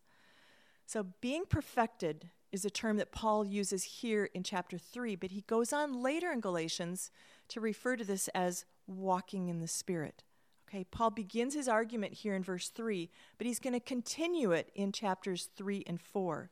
So, 0.85 1.05
being 1.19 1.43
perfected 1.47 2.29
is 2.57 2.65
a 2.65 2.69
term 2.71 2.97
that 2.97 3.11
Paul 3.11 3.45
uses 3.45 3.83
here 3.83 4.29
in 4.33 4.41
chapter 4.41 4.79
3, 4.79 5.15
but 5.15 5.29
he 5.29 5.41
goes 5.41 5.71
on 5.71 6.01
later 6.01 6.31
in 6.31 6.39
Galatians 6.39 7.11
to 7.49 7.61
refer 7.61 7.95
to 7.95 8.03
this 8.03 8.27
as 8.29 8.65
walking 8.87 9.47
in 9.47 9.59
the 9.59 9.67
Spirit. 9.67 10.23
Okay, 10.67 10.83
Paul 10.89 11.11
begins 11.11 11.53
his 11.53 11.67
argument 11.67 12.13
here 12.13 12.33
in 12.33 12.43
verse 12.43 12.69
3, 12.69 13.11
but 13.37 13.45
he's 13.45 13.59
going 13.59 13.73
to 13.73 13.79
continue 13.79 14.51
it 14.51 14.71
in 14.73 14.91
chapters 14.91 15.49
3 15.55 15.83
and 15.85 16.01
4. 16.01 16.49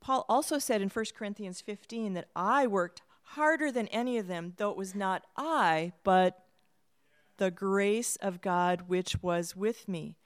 Paul 0.00 0.26
also 0.28 0.58
said 0.58 0.82
in 0.82 0.88
1 0.88 1.04
Corinthians 1.16 1.60
15 1.60 2.14
that 2.14 2.28
I 2.34 2.66
worked 2.66 3.02
harder 3.22 3.70
than 3.70 3.86
any 3.88 4.18
of 4.18 4.26
them, 4.26 4.54
though 4.56 4.70
it 4.70 4.76
was 4.76 4.96
not 4.96 5.22
I, 5.36 5.92
but 6.02 6.44
the 7.36 7.52
grace 7.52 8.16
of 8.16 8.40
God 8.40 8.88
which 8.88 9.22
was 9.22 9.54
with 9.54 9.86
me. 9.88 10.16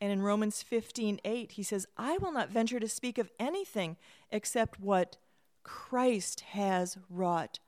And 0.00 0.12
in 0.12 0.22
Romans 0.22 0.62
15 0.62 1.20
8, 1.24 1.52
he 1.52 1.62
says, 1.62 1.86
I 1.96 2.18
will 2.18 2.32
not 2.32 2.50
venture 2.50 2.80
to 2.80 2.88
speak 2.88 3.18
of 3.18 3.30
anything 3.38 3.96
except 4.30 4.80
what 4.80 5.16
Christ 5.62 6.40
has 6.40 6.98
wrought 7.08 7.58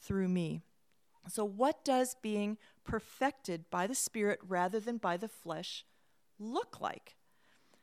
through 0.00 0.28
me. 0.28 0.62
So, 1.28 1.44
what 1.44 1.84
does 1.84 2.16
being 2.22 2.56
perfected 2.84 3.64
by 3.70 3.86
the 3.86 3.94
Spirit 3.94 4.38
rather 4.46 4.80
than 4.80 4.96
by 4.96 5.16
the 5.16 5.28
flesh 5.28 5.84
look 6.38 6.80
like? 6.80 7.16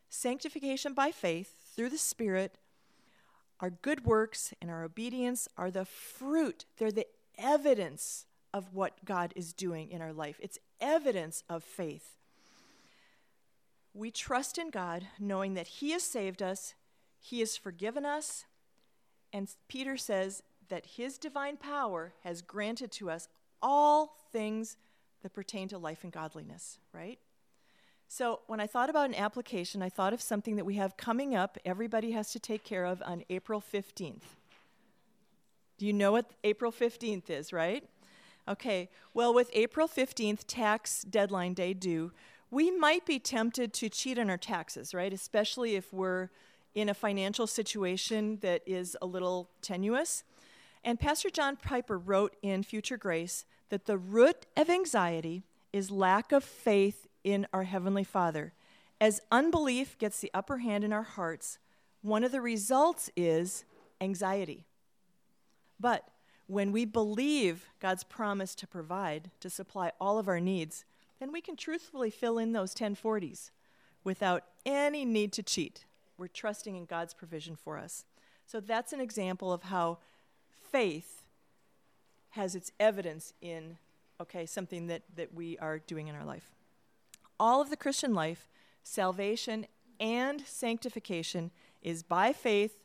Sanctification 0.09 0.93
by 0.93 1.11
faith 1.11 1.53
through 1.75 1.89
the 1.89 1.97
Spirit, 1.97 2.57
our 3.59 3.69
good 3.69 4.05
works 4.05 4.53
and 4.61 4.69
our 4.69 4.83
obedience 4.83 5.47
are 5.57 5.71
the 5.71 5.85
fruit, 5.85 6.65
they're 6.77 6.91
the 6.91 7.07
evidence 7.37 8.25
of 8.53 8.73
what 8.73 9.03
God 9.03 9.33
is 9.35 9.53
doing 9.53 9.89
in 9.89 10.01
our 10.01 10.13
life. 10.13 10.39
It's 10.41 10.59
evidence 10.79 11.43
of 11.49 11.63
faith. 11.63 12.19
We 13.93 14.09
trust 14.09 14.57
in 14.57 14.69
God, 14.69 15.07
knowing 15.19 15.53
that 15.53 15.67
He 15.67 15.91
has 15.91 16.03
saved 16.03 16.41
us, 16.41 16.73
He 17.19 17.39
has 17.39 17.55
forgiven 17.57 18.05
us, 18.05 18.45
and 19.31 19.49
Peter 19.67 19.97
says 19.97 20.43
that 20.69 20.85
His 20.85 21.17
divine 21.17 21.57
power 21.57 22.13
has 22.23 22.41
granted 22.41 22.91
to 22.93 23.09
us 23.09 23.27
all 23.61 24.17
things 24.31 24.77
that 25.21 25.33
pertain 25.33 25.67
to 25.69 25.77
life 25.77 26.03
and 26.03 26.11
godliness, 26.11 26.79
right? 26.91 27.19
So, 28.07 28.41
when 28.47 28.59
I 28.59 28.67
thought 28.67 28.89
about 28.89 29.09
an 29.09 29.15
application, 29.15 29.81
I 29.81 29.89
thought 29.89 30.13
of 30.13 30.21
something 30.21 30.55
that 30.57 30.65
we 30.65 30.75
have 30.75 30.97
coming 30.97 31.33
up, 31.33 31.57
everybody 31.65 32.11
has 32.11 32.31
to 32.33 32.39
take 32.39 32.63
care 32.63 32.85
of 32.85 33.01
on 33.05 33.23
April 33.29 33.61
15th. 33.61 34.21
Do 35.79 35.87
you 35.87 35.93
know 35.93 36.11
what 36.11 36.29
April 36.43 36.71
15th 36.71 37.29
is, 37.29 37.51
right? 37.51 37.83
Okay, 38.47 38.89
well, 39.13 39.33
with 39.33 39.49
April 39.53 39.87
15th, 39.87 40.41
tax 40.45 41.03
deadline 41.03 41.53
day 41.53 41.73
due, 41.73 42.11
we 42.53 42.69
might 42.69 43.03
be 43.05 43.17
tempted 43.17 43.73
to 43.73 43.89
cheat 43.89 44.19
on 44.19 44.29
our 44.29 44.37
taxes, 44.37 44.93
right? 44.93 45.11
Especially 45.11 45.75
if 45.75 45.91
we're 45.91 46.29
in 46.75 46.87
a 46.87 46.93
financial 46.93 47.47
situation 47.47 48.37
that 48.41 48.61
is 48.67 48.95
a 49.01 49.05
little 49.07 49.49
tenuous. 49.63 50.23
And 50.83 50.99
Pastor 50.99 51.31
John 51.31 51.55
Piper 51.55 51.97
wrote 51.97 52.35
in 52.43 52.61
Future 52.61 52.97
Grace 52.97 53.45
that 53.69 53.85
the 53.85 53.97
root 53.97 54.45
of 54.55 54.69
anxiety 54.69 55.43
is 55.71 55.89
lack 55.89 56.31
of 56.31 56.43
faith 56.43 57.07
in 57.23 57.47
our 57.53 57.63
Heavenly 57.63 58.03
Father. 58.03 58.53
As 59.01 59.19
unbelief 59.31 59.97
gets 59.97 60.19
the 60.19 60.29
upper 60.31 60.59
hand 60.59 60.83
in 60.83 60.93
our 60.93 61.03
hearts, 61.03 61.57
one 62.03 62.23
of 62.23 62.31
the 62.31 62.41
results 62.41 63.09
is 63.15 63.65
anxiety. 63.99 64.65
But 65.79 66.07
when 66.45 66.71
we 66.71 66.85
believe 66.85 67.69
God's 67.79 68.03
promise 68.03 68.53
to 68.55 68.67
provide, 68.67 69.31
to 69.39 69.49
supply 69.49 69.91
all 69.99 70.19
of 70.19 70.27
our 70.27 70.39
needs, 70.39 70.85
then 71.23 71.31
we 71.31 71.39
can 71.39 71.55
truthfully 71.55 72.09
fill 72.09 72.37
in 72.37 72.51
those 72.51 72.75
1040s 72.75 73.51
without 74.03 74.43
any 74.65 75.05
need 75.05 75.31
to 75.31 75.41
cheat. 75.41 75.85
We're 76.17 76.27
trusting 76.27 76.75
in 76.75 76.83
God's 76.83 77.13
provision 77.13 77.55
for 77.55 77.77
us. 77.77 78.03
So 78.45 78.59
that's 78.59 78.91
an 78.91 78.99
example 78.99 79.53
of 79.53 79.63
how 79.63 79.99
faith 80.69 81.21
has 82.31 82.55
its 82.55 82.73
evidence 82.77 83.31
in, 83.39 83.77
okay, 84.19 84.45
something 84.45 84.87
that, 84.87 85.03
that 85.15 85.33
we 85.33 85.57
are 85.59 85.79
doing 85.79 86.09
in 86.09 86.15
our 86.15 86.25
life. 86.25 86.51
All 87.39 87.61
of 87.61 87.69
the 87.69 87.77
Christian 87.77 88.13
life, 88.13 88.49
salvation 88.83 89.65
and 90.01 90.41
sanctification, 90.41 91.51
is 91.81 92.03
by 92.03 92.33
faith 92.33 92.79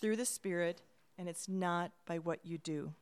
through 0.00 0.16
the 0.16 0.26
Spirit, 0.26 0.82
and 1.16 1.28
it's 1.28 1.48
not 1.48 1.92
by 2.06 2.18
what 2.18 2.40
you 2.42 2.58
do. 2.58 2.92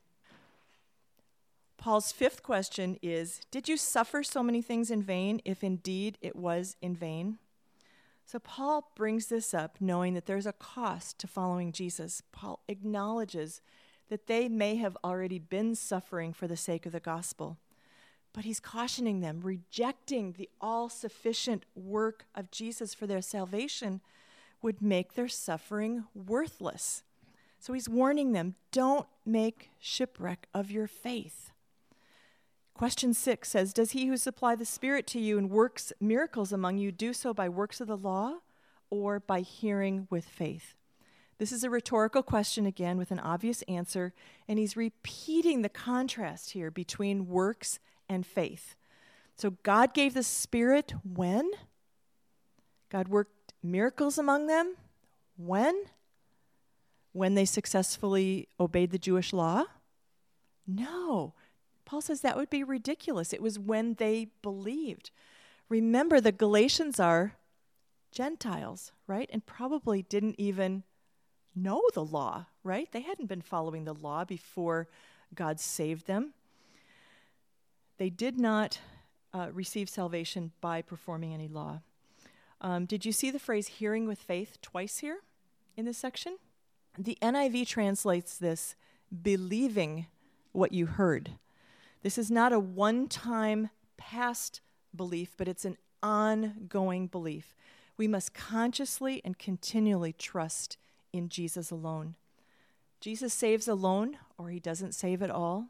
Paul's 1.82 2.12
fifth 2.12 2.44
question 2.44 2.96
is 3.02 3.40
Did 3.50 3.68
you 3.68 3.76
suffer 3.76 4.22
so 4.22 4.40
many 4.40 4.62
things 4.62 4.88
in 4.88 5.02
vain, 5.02 5.40
if 5.44 5.64
indeed 5.64 6.16
it 6.20 6.36
was 6.36 6.76
in 6.80 6.94
vain? 6.94 7.38
So, 8.24 8.38
Paul 8.38 8.92
brings 8.94 9.26
this 9.26 9.52
up 9.52 9.78
knowing 9.80 10.14
that 10.14 10.26
there's 10.26 10.46
a 10.46 10.52
cost 10.52 11.18
to 11.18 11.26
following 11.26 11.72
Jesus. 11.72 12.22
Paul 12.30 12.60
acknowledges 12.68 13.60
that 14.10 14.28
they 14.28 14.48
may 14.48 14.76
have 14.76 14.96
already 15.02 15.40
been 15.40 15.74
suffering 15.74 16.32
for 16.32 16.46
the 16.46 16.56
sake 16.56 16.86
of 16.86 16.92
the 16.92 17.00
gospel. 17.00 17.58
But 18.32 18.44
he's 18.44 18.60
cautioning 18.60 19.18
them, 19.18 19.40
rejecting 19.42 20.36
the 20.38 20.48
all 20.60 20.88
sufficient 20.88 21.64
work 21.74 22.26
of 22.36 22.52
Jesus 22.52 22.94
for 22.94 23.08
their 23.08 23.22
salvation 23.22 24.00
would 24.62 24.82
make 24.82 25.14
their 25.14 25.26
suffering 25.26 26.04
worthless. 26.14 27.02
So 27.58 27.72
he's 27.72 27.88
warning 27.88 28.30
them 28.30 28.54
don't 28.70 29.08
make 29.26 29.70
shipwreck 29.80 30.46
of 30.54 30.70
your 30.70 30.86
faith. 30.86 31.51
Question 32.74 33.14
six 33.14 33.50
says 33.50 33.72
Does 33.72 33.92
he 33.92 34.06
who 34.06 34.16
supply 34.16 34.54
the 34.54 34.64
Spirit 34.64 35.06
to 35.08 35.20
you 35.20 35.38
and 35.38 35.50
works 35.50 35.92
miracles 36.00 36.52
among 36.52 36.78
you 36.78 36.90
do 36.90 37.12
so 37.12 37.34
by 37.34 37.48
works 37.48 37.80
of 37.80 37.88
the 37.88 37.96
law 37.96 38.38
or 38.90 39.20
by 39.20 39.40
hearing 39.40 40.06
with 40.10 40.24
faith? 40.24 40.74
This 41.38 41.52
is 41.52 41.64
a 41.64 41.70
rhetorical 41.70 42.22
question 42.22 42.66
again 42.66 42.96
with 42.96 43.10
an 43.10 43.18
obvious 43.18 43.62
answer, 43.62 44.14
and 44.46 44.58
he's 44.58 44.76
repeating 44.76 45.62
the 45.62 45.68
contrast 45.68 46.52
here 46.52 46.70
between 46.70 47.26
works 47.26 47.80
and 48.08 48.24
faith. 48.24 48.76
So 49.36 49.50
God 49.62 49.92
gave 49.94 50.14
the 50.14 50.22
Spirit 50.22 50.94
when? 51.02 51.50
God 52.90 53.08
worked 53.08 53.54
miracles 53.62 54.18
among 54.18 54.46
them 54.46 54.76
when? 55.36 55.74
When 57.12 57.34
they 57.34 57.44
successfully 57.44 58.48
obeyed 58.60 58.90
the 58.90 58.98
Jewish 58.98 59.32
law? 59.32 59.64
No. 60.66 61.34
Paul 61.92 62.00
says 62.00 62.22
that 62.22 62.38
would 62.38 62.48
be 62.48 62.64
ridiculous. 62.64 63.34
It 63.34 63.42
was 63.42 63.58
when 63.58 63.96
they 63.98 64.28
believed. 64.40 65.10
Remember, 65.68 66.22
the 66.22 66.32
Galatians 66.32 66.98
are 66.98 67.34
Gentiles, 68.10 68.92
right? 69.06 69.28
And 69.30 69.44
probably 69.44 70.00
didn't 70.00 70.36
even 70.38 70.84
know 71.54 71.82
the 71.92 72.02
law, 72.02 72.46
right? 72.64 72.90
They 72.90 73.02
hadn't 73.02 73.26
been 73.26 73.42
following 73.42 73.84
the 73.84 73.92
law 73.92 74.24
before 74.24 74.88
God 75.34 75.60
saved 75.60 76.06
them. 76.06 76.32
They 77.98 78.08
did 78.08 78.40
not 78.40 78.80
uh, 79.34 79.48
receive 79.52 79.90
salvation 79.90 80.52
by 80.62 80.80
performing 80.80 81.34
any 81.34 81.46
law. 81.46 81.82
Um, 82.62 82.86
did 82.86 83.04
you 83.04 83.12
see 83.12 83.30
the 83.30 83.38
phrase 83.38 83.66
hearing 83.66 84.08
with 84.08 84.18
faith 84.18 84.56
twice 84.62 85.00
here 85.00 85.18
in 85.76 85.84
this 85.84 85.98
section? 85.98 86.38
The 86.98 87.18
NIV 87.20 87.66
translates 87.66 88.38
this 88.38 88.76
believing 89.22 90.06
what 90.52 90.72
you 90.72 90.86
heard. 90.86 91.32
This 92.02 92.18
is 92.18 92.30
not 92.30 92.52
a 92.52 92.58
one 92.58 93.08
time 93.08 93.70
past 93.96 94.60
belief, 94.94 95.34
but 95.36 95.48
it's 95.48 95.64
an 95.64 95.78
ongoing 96.02 97.06
belief. 97.06 97.54
We 97.96 98.08
must 98.08 98.34
consciously 98.34 99.20
and 99.24 99.38
continually 99.38 100.12
trust 100.12 100.76
in 101.12 101.28
Jesus 101.28 101.70
alone. 101.70 102.16
Jesus 103.00 103.32
saves 103.32 103.68
alone, 103.68 104.16
or 104.38 104.50
he 104.50 104.60
doesn't 104.60 104.94
save 104.94 105.22
at 105.22 105.30
all. 105.30 105.68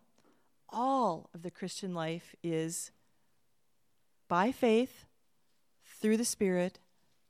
All 0.69 1.29
of 1.35 1.43
the 1.43 1.51
Christian 1.51 1.95
life 1.95 2.35
is 2.43 2.91
by 4.29 4.53
faith, 4.53 5.05
through 6.01 6.17
the 6.17 6.25
Spirit, 6.25 6.79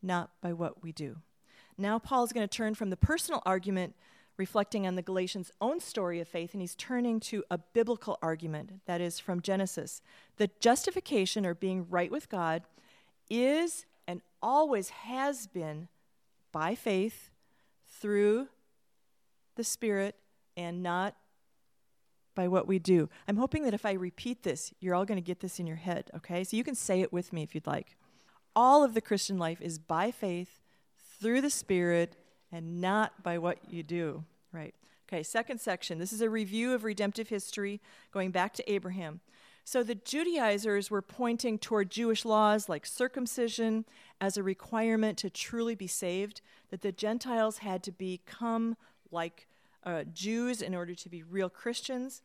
not 0.03 0.31
by 0.41 0.53
what 0.53 0.83
we 0.83 0.93
do. 0.93 1.17
Now, 1.77 1.99
Paul 1.99 2.25
is 2.25 2.33
going 2.33 2.47
to 2.47 2.57
turn 2.57 2.75
from 2.75 2.91
the 2.91 2.97
personal 2.97 3.43
argument 3.45 3.95
reflecting 4.37 4.87
on 4.87 4.95
the 4.95 5.03
Galatians' 5.03 5.53
own 5.61 5.81
story 5.81 6.21
of 6.21 6.29
faith, 6.29 6.53
and 6.53 6.61
he's 6.61 6.75
turning 6.75 7.21
to 7.21 7.45
a 7.51 7.59
biblical 7.59 8.19
argument 8.23 8.81
that 8.87 9.01
is 9.01 9.19
from 9.19 9.41
Genesis. 9.41 10.01
The 10.37 10.51
justification, 10.61 11.45
or 11.45 11.55
being 11.55 11.87
right 11.89 12.11
with 12.11 12.29
God, 12.29 12.63
is 13.29 13.87
and 14.07 14.21
always 14.43 14.91
has 14.91 15.47
been 15.47 15.89
by 16.51 16.75
faith 16.75 17.31
through 18.01 18.49
the 19.57 19.65
Spirit 19.65 20.17
and 20.57 20.83
not 20.83 21.15
by 22.35 22.49
what 22.49 22.67
we 22.67 22.79
do. 22.79 23.09
I'm 23.29 23.37
hoping 23.37 23.65
that 23.65 23.75
if 23.75 23.85
I 23.85 23.93
repeat 23.93 24.43
this, 24.43 24.73
you're 24.81 24.95
all 24.95 25.05
going 25.05 25.17
to 25.21 25.27
get 25.27 25.41
this 25.41 25.61
in 25.61 25.67
your 25.67 25.77
head, 25.77 26.11
okay? 26.17 26.45
So 26.45 26.57
you 26.57 26.65
can 26.65 26.75
say 26.75 27.03
it 27.03 27.13
with 27.13 27.33
me 27.33 27.43
if 27.43 27.55
you'd 27.55 27.67
like. 27.67 27.97
All 28.57 28.83
of 28.83 28.95
the 28.95 29.01
Christian 29.01 29.39
life 29.39 29.61
is 29.61 29.79
by 29.79 30.11
faith 30.11 30.61
through 31.21 31.43
the 31.43 31.51
Spirit 31.51 32.17
and 32.53 32.81
not 32.81 33.23
by 33.23 33.39
what 33.39 33.59
you 33.69 33.83
do, 33.83 34.25
right? 34.53 34.75
Okay, 35.09 35.23
second 35.23 35.61
section. 35.61 35.99
This 35.99 36.13
is 36.13 36.21
a 36.21 36.31
review 36.31 36.73
of 36.73 36.85
redemptive 36.85 37.29
history 37.29 37.81
going 38.13 38.31
back 38.31 38.53
to 38.55 38.73
Abraham. 38.73 39.21
So 39.65 39.83
the 39.83 39.95
Judaizers 39.95 40.91
were 40.91 41.03
pointing 41.03 41.59
toward 41.59 41.91
Jewish 41.91 42.25
laws 42.25 42.69
like 42.69 42.85
circumcision 42.85 43.85
as 44.21 44.37
a 44.37 44.43
requirement 44.43 45.19
to 45.19 45.31
truly 45.31 45.75
be 45.75 45.87
saved, 45.87 46.41
that 46.71 46.83
the 46.83 46.93
Gentiles 46.93 47.59
had 47.59 47.83
to 47.85 47.93
become 47.93 48.77
like 49.11 49.47
uh, 49.85 50.05
Jews 50.13 50.63
in 50.63 50.75
order 50.75 50.95
to 50.95 51.09
be 51.09 51.23
real 51.23 51.49
Christians, 51.49 52.23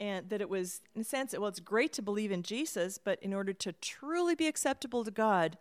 and 0.00 0.28
that 0.30 0.40
it 0.40 0.48
was, 0.48 0.80
in 0.94 1.02
a 1.02 1.04
sense, 1.04 1.34
well, 1.36 1.48
it's 1.48 1.60
great 1.60 1.92
to 1.94 2.02
believe 2.02 2.32
in 2.32 2.42
Jesus, 2.42 2.98
but 2.98 3.22
in 3.22 3.34
order 3.34 3.52
to 3.52 3.72
truly 3.72 4.34
be 4.34 4.46
acceptable 4.46 5.04
to 5.04 5.10
God, 5.10 5.58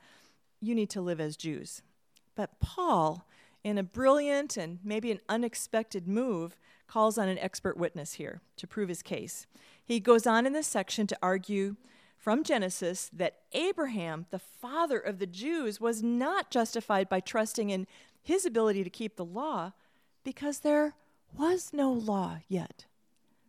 you 0.62 0.74
need 0.74 0.90
to 0.92 1.02
live 1.02 1.20
as 1.20 1.36
Jews. 1.36 1.82
But 2.36 2.60
Paul, 2.60 3.28
in 3.64 3.78
a 3.78 3.84
brilliant 3.84 4.58
and 4.58 4.80
maybe 4.84 5.12
an 5.12 5.20
unexpected 5.30 6.08
move, 6.08 6.58
calls 6.88 7.18
on 7.18 7.28
an 7.28 7.40
expert 7.40 7.78
witness 7.78 8.14
here 8.14 8.42
to 8.58 8.68
prove 8.68 8.90
his 8.90 9.02
case. 9.02 9.48
He 9.84 10.00
goes 10.00 10.28
on 10.28 10.46
in 10.46 10.54
this 10.54 10.68
section 10.68 11.08
to 11.08 11.18
argue 11.22 11.76
from 12.18 12.44
Genesis 12.44 13.10
that 13.14 13.40
Abraham, 13.54 14.26
the 14.30 14.40
father 14.40 15.00
of 15.00 15.20
the 15.20 15.26
Jews, 15.26 15.82
was 15.82 16.04
not 16.04 16.52
justified 16.52 17.10
by 17.10 17.20
trusting 17.20 17.70
in 17.70 17.88
his 18.22 18.46
ability 18.46 18.84
to 18.84 18.90
keep 18.90 19.16
the 19.16 19.26
law 19.26 19.72
because 20.24 20.60
there 20.60 20.94
was 21.36 21.72
no 21.74 21.92
law 21.92 22.40
yet. 22.48 22.86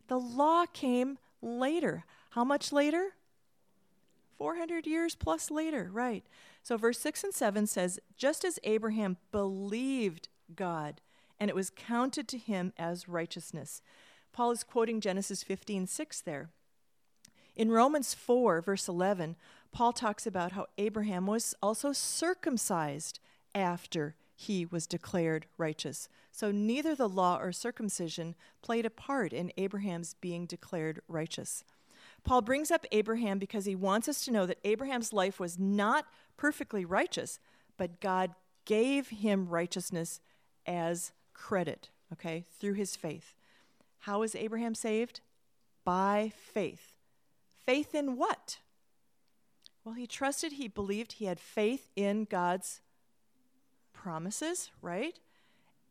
The 0.07 0.19
law 0.19 0.65
came 0.65 1.19
later. 1.41 2.05
How 2.31 2.43
much 2.43 2.71
later? 2.71 3.09
400 4.37 4.87
years 4.87 5.15
plus 5.15 5.51
later, 5.51 5.89
right. 5.93 6.23
So, 6.63 6.77
verse 6.77 6.97
6 6.99 7.25
and 7.25 7.33
7 7.33 7.67
says, 7.67 7.99
Just 8.17 8.45
as 8.45 8.57
Abraham 8.63 9.17
believed 9.31 10.29
God, 10.55 11.01
and 11.39 11.49
it 11.49 11.55
was 11.55 11.69
counted 11.69 12.27
to 12.29 12.37
him 12.37 12.71
as 12.77 13.09
righteousness. 13.09 13.81
Paul 14.31 14.51
is 14.51 14.63
quoting 14.63 15.01
Genesis 15.01 15.43
15 15.43 15.87
6 15.87 16.21
there. 16.21 16.49
In 17.55 17.69
Romans 17.69 18.13
4, 18.13 18.61
verse 18.61 18.87
11, 18.87 19.35
Paul 19.71 19.91
talks 19.91 20.25
about 20.25 20.53
how 20.53 20.67
Abraham 20.77 21.27
was 21.27 21.53
also 21.61 21.91
circumcised 21.91 23.19
after 23.53 24.15
he 24.35 24.65
was 24.65 24.87
declared 24.87 25.45
righteous. 25.57 26.07
So 26.31 26.49
neither 26.49 26.95
the 26.95 27.09
law 27.09 27.37
or 27.37 27.51
circumcision 27.51 28.35
played 28.61 28.85
a 28.85 28.89
part 28.89 29.33
in 29.33 29.51
Abraham's 29.57 30.15
being 30.15 30.45
declared 30.45 31.01
righteous. 31.07 31.63
Paul 32.23 32.41
brings 32.41 32.71
up 32.71 32.85
Abraham 32.91 33.37
because 33.37 33.65
he 33.65 33.75
wants 33.75 34.07
us 34.07 34.23
to 34.25 34.31
know 34.31 34.45
that 34.45 34.59
Abraham's 34.63 35.11
life 35.11 35.39
was 35.39 35.59
not 35.59 36.05
perfectly 36.37 36.85
righteous, 36.85 37.39
but 37.77 37.99
God 37.99 38.33
gave 38.65 39.09
him 39.09 39.47
righteousness 39.49 40.21
as 40.65 41.11
credit, 41.33 41.89
okay, 42.13 42.45
through 42.59 42.73
his 42.73 42.95
faith. 42.95 43.35
How 43.99 44.19
was 44.19 44.35
Abraham 44.35 44.75
saved? 44.75 45.21
By 45.83 46.31
faith. 46.35 46.95
Faith 47.65 47.93
in 47.93 48.15
what? 48.15 48.59
Well, 49.83 49.95
he 49.95 50.07
trusted, 50.07 50.53
he 50.53 50.69
believed, 50.69 51.13
he 51.13 51.25
had 51.25 51.39
faith 51.39 51.89
in 51.95 52.23
God's 52.25 52.79
promises, 53.91 54.71
right? 54.81 55.19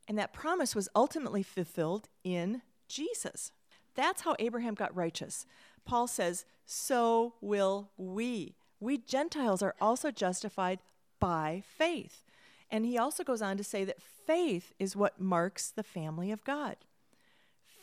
And 0.08 0.18
that 0.18 0.32
promise 0.32 0.74
was 0.74 0.88
ultimately 0.94 1.42
fulfilled 1.42 2.08
in 2.24 2.62
Jesus. 2.88 3.52
That's 3.94 4.22
how 4.22 4.34
Abraham 4.38 4.74
got 4.74 4.94
righteous. 4.96 5.46
Paul 5.84 6.06
says, 6.06 6.44
So 6.64 7.34
will 7.40 7.90
we. 7.96 8.56
We 8.80 8.98
Gentiles 8.98 9.62
are 9.62 9.74
also 9.80 10.10
justified 10.10 10.80
by 11.20 11.62
faith. 11.78 12.22
And 12.70 12.86
he 12.86 12.98
also 12.98 13.22
goes 13.22 13.42
on 13.42 13.56
to 13.58 13.64
say 13.64 13.84
that 13.84 14.02
faith 14.02 14.72
is 14.78 14.96
what 14.96 15.20
marks 15.20 15.70
the 15.70 15.82
family 15.82 16.32
of 16.32 16.42
God. 16.44 16.76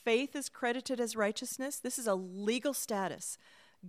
Faith 0.04 0.36
is 0.36 0.50
credited 0.50 1.00
as 1.00 1.16
righteousness. 1.16 1.78
This 1.78 2.00
is 2.00 2.08
a 2.08 2.16
legal 2.16 2.74
status. 2.74 3.38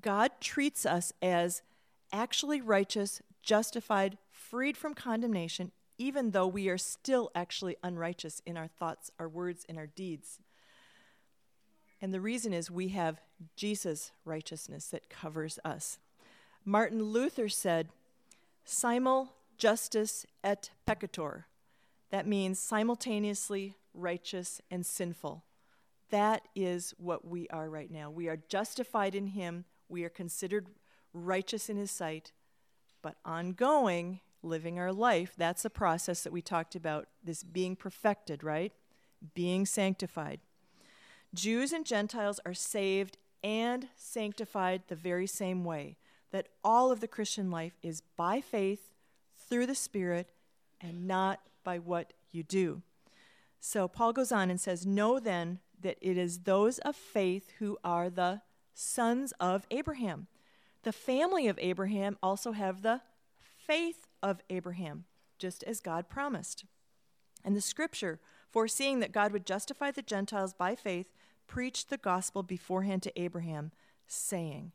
God 0.01 0.33
treats 0.41 0.85
us 0.85 1.13
as 1.23 1.63
actually 2.13 2.61
righteous, 2.61 3.23
justified, 3.43 4.19
freed 4.31 4.77
from 4.77 4.95
condemnation, 4.95 5.73
even 5.99 6.31
though 6.31 6.47
we 6.47 6.69
are 6.69 6.79
still 6.79 7.31
actually 7.35 7.77
unrighteous 7.83 8.43
in 8.45 8.57
our 8.57 8.69
thoughts, 8.69 9.11
our 9.19 9.29
words, 9.29 9.65
and 9.69 9.79
our 9.79 9.87
deeds. 9.87 10.39
And 12.03 12.15
the 12.15 12.21
reason 12.21 12.53
is 12.53 12.71
we 12.71 12.89
have 12.89 13.21
Jesus' 13.57 14.13
righteousness 14.25 14.87
that 14.89 15.11
covers 15.11 15.59
us. 15.65 15.99
Martin 16.65 17.03
Luther 17.03 17.49
said, 17.49 17.89
simul 18.65 19.33
justus 19.59 20.27
et 20.43 20.71
peccator. 20.87 21.45
That 22.11 22.27
means 22.27 22.59
simultaneously 22.59 23.77
righteous 23.95 24.61
and 24.71 24.85
sinful. 24.85 25.45
That 26.11 26.49
is 26.55 26.95
what 26.99 27.27
we 27.27 27.49
are 27.49 27.69
right 27.69 27.91
now. 27.91 28.11
We 28.11 28.29
are 28.29 28.39
justified 28.49 29.15
in 29.15 29.29
Him, 29.29 29.65
we 29.89 30.05
are 30.05 30.09
considered 30.09 30.69
righteous 31.13 31.69
in 31.69 31.77
His 31.77 31.91
sight, 31.91 32.33
but 33.03 33.17
ongoing, 33.25 34.21
living 34.43 34.79
our 34.79 34.93
life, 34.93 35.35
that's 35.37 35.63
the 35.63 35.71
process 35.71 36.23
that 36.23 36.33
we 36.33 36.43
talked 36.43 36.75
about, 36.75 37.09
this 37.23 37.43
being 37.43 37.77
perfected, 37.77 38.43
right? 38.43 38.73
Being 39.35 39.67
sanctified. 39.67 40.41
Jews 41.35 41.73
and 41.73 41.87
Gentiles 41.87 42.41
are 42.45 42.55
saved 42.55 43.17
and 43.43 43.89
sanctified 43.97 44.83
the 44.89 44.97
very 44.97 45.27
same 45.27 45.65
way. 45.65 45.97
That 46.33 46.49
all 46.63 46.93
of 46.93 47.01
the 47.01 47.09
Christian 47.09 47.51
life 47.51 47.77
is 47.83 48.03
by 48.17 48.41
faith 48.41 48.93
through 49.49 49.67
the 49.67 49.75
Spirit 49.75 50.31
and 50.81 51.07
not 51.07 51.41
by 51.65 51.79
what 51.79 52.13
you 52.31 52.43
do. 52.43 52.83
So 53.59 53.89
Paul 53.89 54.13
goes 54.13 54.33
on 54.33 54.51
and 54.51 54.61
says, 54.61 54.87
Know 54.87 55.19
then 55.19 55.59
that 55.81 55.99
it 56.01 56.17
is 56.17 56.41
those 56.41 56.79
of 56.79 56.97
faith 56.97 57.51
who 57.59 57.79
are 57.83 58.09
the 58.09 58.43
sons 58.75 59.33
of 59.41 59.67
Abraham. 59.71 60.29
The 60.83 60.93
family 60.93 61.49
of 61.49 61.59
Abraham 61.61 62.17
also 62.23 62.53
have 62.53 62.83
the 62.83 63.03
faith 63.67 64.07
of 64.23 64.41
Abraham, 64.49 65.05
just 65.39 65.63
as 65.65 65.81
God 65.81 66.09
promised. 66.09 66.65
And 67.45 67.57
the 67.57 67.61
scripture, 67.61 68.21
foreseeing 68.51 69.01
that 69.01 69.13
God 69.13 69.33
would 69.33 69.47
justify 69.47 69.91
the 69.91 70.03
Gentiles 70.03 70.53
by 70.53 70.75
faith, 70.75 71.13
preached 71.47 71.91
the 71.91 71.97
gospel 71.97 72.43
beforehand 72.43 73.03
to 73.05 73.21
Abraham, 73.21 73.73
saying, 74.07 74.73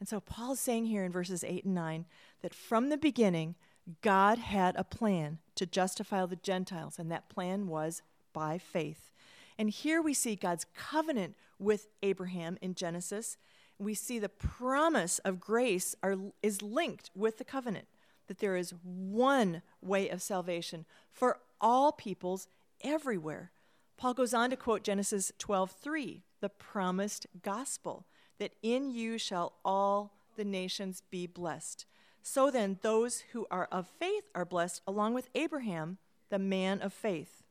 and 0.00 0.08
so 0.08 0.20
Paul 0.20 0.52
is 0.52 0.60
saying 0.60 0.86
here 0.86 1.04
in 1.04 1.12
verses 1.12 1.44
8 1.44 1.64
and 1.64 1.74
9 1.74 2.04
that 2.42 2.54
from 2.54 2.88
the 2.88 2.98
beginning, 2.98 3.54
God 4.02 4.38
had 4.38 4.76
a 4.76 4.84
plan 4.84 5.38
to 5.54 5.66
justify 5.66 6.26
the 6.26 6.36
Gentiles, 6.36 6.98
and 6.98 7.10
that 7.10 7.28
plan 7.28 7.68
was 7.68 8.02
by 8.32 8.58
faith. 8.58 9.10
And 9.58 9.70
here 9.70 10.02
we 10.02 10.14
see 10.14 10.36
God's 10.36 10.66
covenant 10.74 11.36
with 11.58 11.88
Abraham 12.02 12.58
in 12.60 12.74
Genesis. 12.74 13.36
We 13.78 13.94
see 13.94 14.18
the 14.18 14.28
promise 14.28 15.20
of 15.20 15.40
grace 15.40 15.94
are, 16.02 16.16
is 16.42 16.62
linked 16.62 17.10
with 17.14 17.38
the 17.38 17.44
covenant, 17.44 17.86
that 18.26 18.38
there 18.38 18.56
is 18.56 18.74
one 18.82 19.62
way 19.80 20.08
of 20.08 20.22
salvation 20.22 20.86
for 21.12 21.38
all 21.60 21.92
peoples 21.92 22.48
everywhere. 22.82 23.52
Paul 23.96 24.14
goes 24.14 24.34
on 24.34 24.50
to 24.50 24.56
quote 24.56 24.82
Genesis 24.82 25.32
12:3, 25.38 26.22
the 26.40 26.48
promised 26.48 27.26
gospel, 27.42 28.06
that 28.38 28.54
in 28.62 28.90
you 28.90 29.18
shall 29.18 29.54
all 29.64 30.12
the 30.36 30.44
nations 30.44 31.02
be 31.10 31.26
blessed. 31.26 31.86
So 32.22 32.50
then, 32.50 32.78
those 32.82 33.20
who 33.32 33.46
are 33.50 33.68
of 33.70 33.86
faith 33.86 34.24
are 34.34 34.44
blessed, 34.44 34.82
along 34.86 35.14
with 35.14 35.28
Abraham, 35.34 35.98
the 36.30 36.38
man 36.38 36.80
of 36.80 36.92
faith. 36.92 37.42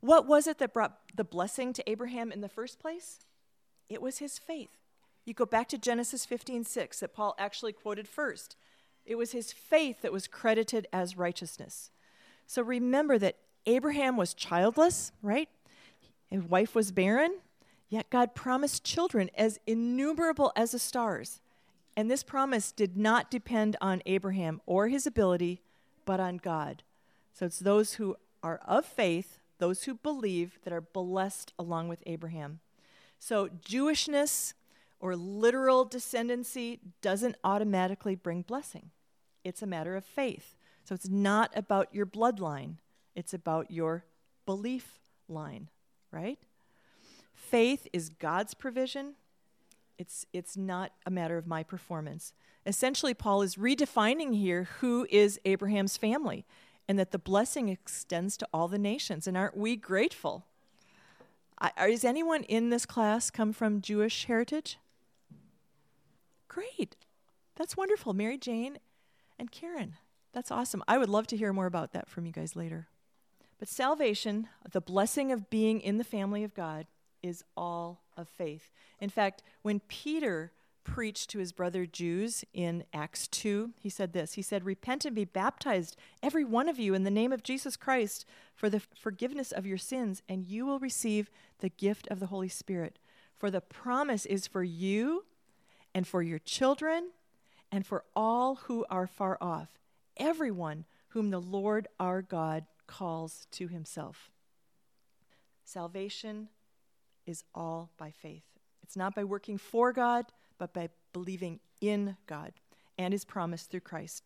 What 0.00 0.26
was 0.26 0.46
it 0.46 0.58
that 0.58 0.72
brought 0.72 0.98
the 1.14 1.24
blessing 1.24 1.72
to 1.74 1.90
Abraham 1.90 2.32
in 2.32 2.40
the 2.40 2.48
first 2.48 2.78
place? 2.78 3.26
It 3.88 4.00
was 4.00 4.18
his 4.18 4.38
faith. 4.38 4.70
You 5.24 5.34
go 5.34 5.44
back 5.44 5.68
to 5.68 5.78
Genesis 5.78 6.24
15 6.24 6.64
6 6.64 7.00
that 7.00 7.12
Paul 7.12 7.34
actually 7.38 7.72
quoted 7.72 8.08
first. 8.08 8.56
It 9.04 9.16
was 9.16 9.32
his 9.32 9.52
faith 9.52 10.02
that 10.02 10.12
was 10.12 10.28
credited 10.28 10.86
as 10.92 11.16
righteousness. 11.16 11.90
So 12.46 12.62
remember 12.62 13.18
that 13.18 13.36
Abraham 13.66 14.16
was 14.16 14.34
childless, 14.34 15.12
right? 15.22 15.48
His 16.28 16.42
wife 16.42 16.74
was 16.74 16.92
barren, 16.92 17.38
yet 17.88 18.10
God 18.10 18.34
promised 18.34 18.84
children 18.84 19.30
as 19.34 19.58
innumerable 19.66 20.52
as 20.56 20.72
the 20.72 20.78
stars. 20.78 21.40
And 21.96 22.10
this 22.10 22.22
promise 22.22 22.72
did 22.72 22.96
not 22.96 23.30
depend 23.30 23.76
on 23.80 24.02
Abraham 24.06 24.60
or 24.64 24.88
his 24.88 25.06
ability, 25.06 25.60
but 26.04 26.20
on 26.20 26.36
God. 26.36 26.82
So 27.32 27.46
it's 27.46 27.58
those 27.58 27.94
who 27.94 28.16
are 28.42 28.60
of 28.66 28.84
faith, 28.84 29.38
those 29.58 29.84
who 29.84 29.94
believe, 29.94 30.58
that 30.62 30.72
are 30.72 30.80
blessed 30.80 31.52
along 31.58 31.88
with 31.88 32.02
Abraham. 32.06 32.60
So 33.18 33.48
Jewishness 33.48 34.54
or 35.00 35.16
literal 35.16 35.86
descendancy 35.86 36.78
doesn't 37.02 37.36
automatically 37.42 38.14
bring 38.14 38.42
blessing, 38.42 38.90
it's 39.44 39.62
a 39.62 39.66
matter 39.66 39.96
of 39.96 40.04
faith. 40.04 40.54
So 40.84 40.94
it's 40.94 41.08
not 41.08 41.52
about 41.54 41.94
your 41.94 42.06
bloodline, 42.06 42.76
it's 43.14 43.34
about 43.34 43.70
your 43.70 44.04
belief 44.46 44.98
line, 45.28 45.68
right? 46.10 46.38
Faith 47.34 47.86
is 47.92 48.08
God's 48.08 48.54
provision, 48.54 49.14
it's, 49.98 50.24
it's 50.32 50.56
not 50.56 50.92
a 51.04 51.10
matter 51.10 51.36
of 51.36 51.46
my 51.46 51.62
performance. 51.62 52.32
Essentially, 52.64 53.12
Paul 53.12 53.42
is 53.42 53.56
redefining 53.56 54.34
here 54.34 54.68
who 54.80 55.06
is 55.10 55.38
Abraham's 55.44 55.96
family 55.96 56.46
and 56.88 56.98
that 56.98 57.10
the 57.10 57.18
blessing 57.18 57.68
extends 57.68 58.36
to 58.38 58.48
all 58.52 58.66
the 58.66 58.78
nations. 58.78 59.26
And 59.26 59.36
aren't 59.36 59.56
we 59.56 59.76
grateful? 59.76 60.46
I, 61.58 61.88
is 61.88 62.04
anyone 62.04 62.44
in 62.44 62.70
this 62.70 62.86
class 62.86 63.30
come 63.30 63.52
from 63.52 63.82
Jewish 63.82 64.24
heritage? 64.24 64.78
Great. 66.48 66.96
That's 67.56 67.76
wonderful. 67.76 68.14
Mary 68.14 68.38
Jane 68.38 68.78
and 69.38 69.52
Karen. 69.52 69.96
That's 70.32 70.50
awesome. 70.50 70.82
I 70.88 70.98
would 70.98 71.08
love 71.08 71.26
to 71.28 71.36
hear 71.36 71.52
more 71.52 71.66
about 71.66 71.92
that 71.92 72.08
from 72.08 72.24
you 72.24 72.32
guys 72.32 72.56
later. 72.56 72.88
But 73.60 73.68
salvation, 73.68 74.48
the 74.72 74.80
blessing 74.80 75.30
of 75.30 75.50
being 75.50 75.80
in 75.80 75.98
the 75.98 76.04
family 76.04 76.42
of 76.42 76.54
God, 76.54 76.86
is 77.22 77.44
all 77.56 78.00
of 78.16 78.26
faith. 78.26 78.72
In 78.98 79.10
fact, 79.10 79.42
when 79.60 79.80
Peter 79.80 80.52
preached 80.82 81.28
to 81.28 81.38
his 81.38 81.52
brother 81.52 81.84
Jews 81.84 82.42
in 82.54 82.84
Acts 82.94 83.28
2, 83.28 83.72
he 83.78 83.90
said 83.90 84.14
this 84.14 84.32
He 84.32 84.42
said, 84.42 84.64
Repent 84.64 85.04
and 85.04 85.14
be 85.14 85.26
baptized, 85.26 85.98
every 86.22 86.42
one 86.42 86.70
of 86.70 86.78
you, 86.78 86.94
in 86.94 87.04
the 87.04 87.10
name 87.10 87.32
of 87.32 87.42
Jesus 87.42 87.76
Christ, 87.76 88.24
for 88.56 88.70
the 88.70 88.80
forgiveness 88.80 89.52
of 89.52 89.66
your 89.66 89.78
sins, 89.78 90.22
and 90.26 90.46
you 90.46 90.64
will 90.64 90.78
receive 90.78 91.30
the 91.58 91.68
gift 91.68 92.08
of 92.10 92.18
the 92.18 92.26
Holy 92.26 92.48
Spirit. 92.48 92.98
For 93.36 93.50
the 93.50 93.60
promise 93.60 94.24
is 94.24 94.46
for 94.46 94.64
you 94.64 95.26
and 95.94 96.08
for 96.08 96.22
your 96.22 96.38
children 96.38 97.10
and 97.70 97.86
for 97.86 98.04
all 98.16 98.54
who 98.54 98.86
are 98.88 99.06
far 99.06 99.36
off, 99.38 99.68
everyone 100.16 100.86
whom 101.08 101.28
the 101.28 101.40
Lord 101.40 101.88
our 101.98 102.22
God 102.22 102.64
calls 102.90 103.46
to 103.52 103.68
himself. 103.68 104.32
Salvation 105.64 106.48
is 107.24 107.44
all 107.54 107.90
by 107.96 108.10
faith. 108.10 108.42
It's 108.82 108.96
not 108.96 109.14
by 109.14 109.22
working 109.22 109.58
for 109.58 109.92
God, 109.92 110.26
but 110.58 110.74
by 110.74 110.88
believing 111.12 111.60
in 111.80 112.16
God 112.26 112.52
and 112.98 113.14
his 113.14 113.24
promise 113.24 113.62
through 113.62 113.80
Christ. 113.80 114.24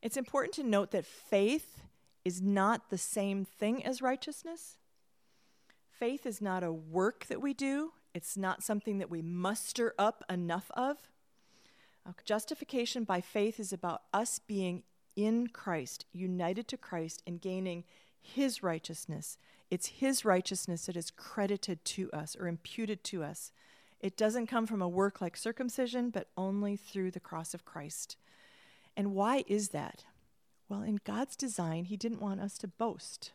It's 0.00 0.16
important 0.16 0.54
to 0.54 0.62
note 0.62 0.92
that 0.92 1.04
faith 1.04 1.80
is 2.24 2.40
not 2.40 2.88
the 2.88 2.98
same 2.98 3.44
thing 3.44 3.84
as 3.84 4.00
righteousness. 4.00 4.76
Faith 5.90 6.24
is 6.24 6.40
not 6.40 6.62
a 6.62 6.72
work 6.72 7.26
that 7.26 7.42
we 7.42 7.52
do, 7.52 7.92
it's 8.14 8.36
not 8.36 8.62
something 8.62 8.98
that 8.98 9.10
we 9.10 9.22
muster 9.22 9.92
up 9.98 10.24
enough 10.30 10.70
of. 10.74 10.96
Uh, 12.06 12.12
justification 12.24 13.02
by 13.02 13.20
faith 13.20 13.58
is 13.58 13.72
about 13.72 14.02
us 14.14 14.38
being 14.38 14.84
in 15.18 15.48
Christ, 15.48 16.06
united 16.12 16.68
to 16.68 16.76
Christ, 16.76 17.24
and 17.26 17.40
gaining 17.40 17.82
his 18.20 18.62
righteousness. 18.62 19.36
It's 19.68 19.88
his 19.88 20.24
righteousness 20.24 20.86
that 20.86 20.96
is 20.96 21.10
credited 21.10 21.84
to 21.86 22.08
us 22.12 22.36
or 22.38 22.46
imputed 22.46 23.02
to 23.04 23.24
us. 23.24 23.50
It 23.98 24.16
doesn't 24.16 24.46
come 24.46 24.64
from 24.64 24.80
a 24.80 24.88
work 24.88 25.20
like 25.20 25.36
circumcision, 25.36 26.10
but 26.10 26.28
only 26.36 26.76
through 26.76 27.10
the 27.10 27.18
cross 27.18 27.52
of 27.52 27.64
Christ. 27.64 28.16
And 28.96 29.12
why 29.12 29.42
is 29.48 29.70
that? 29.70 30.04
Well, 30.68 30.82
in 30.82 31.00
God's 31.02 31.34
design, 31.34 31.86
he 31.86 31.96
didn't 31.96 32.22
want 32.22 32.40
us 32.40 32.56
to 32.58 32.68
boast. 32.68 33.32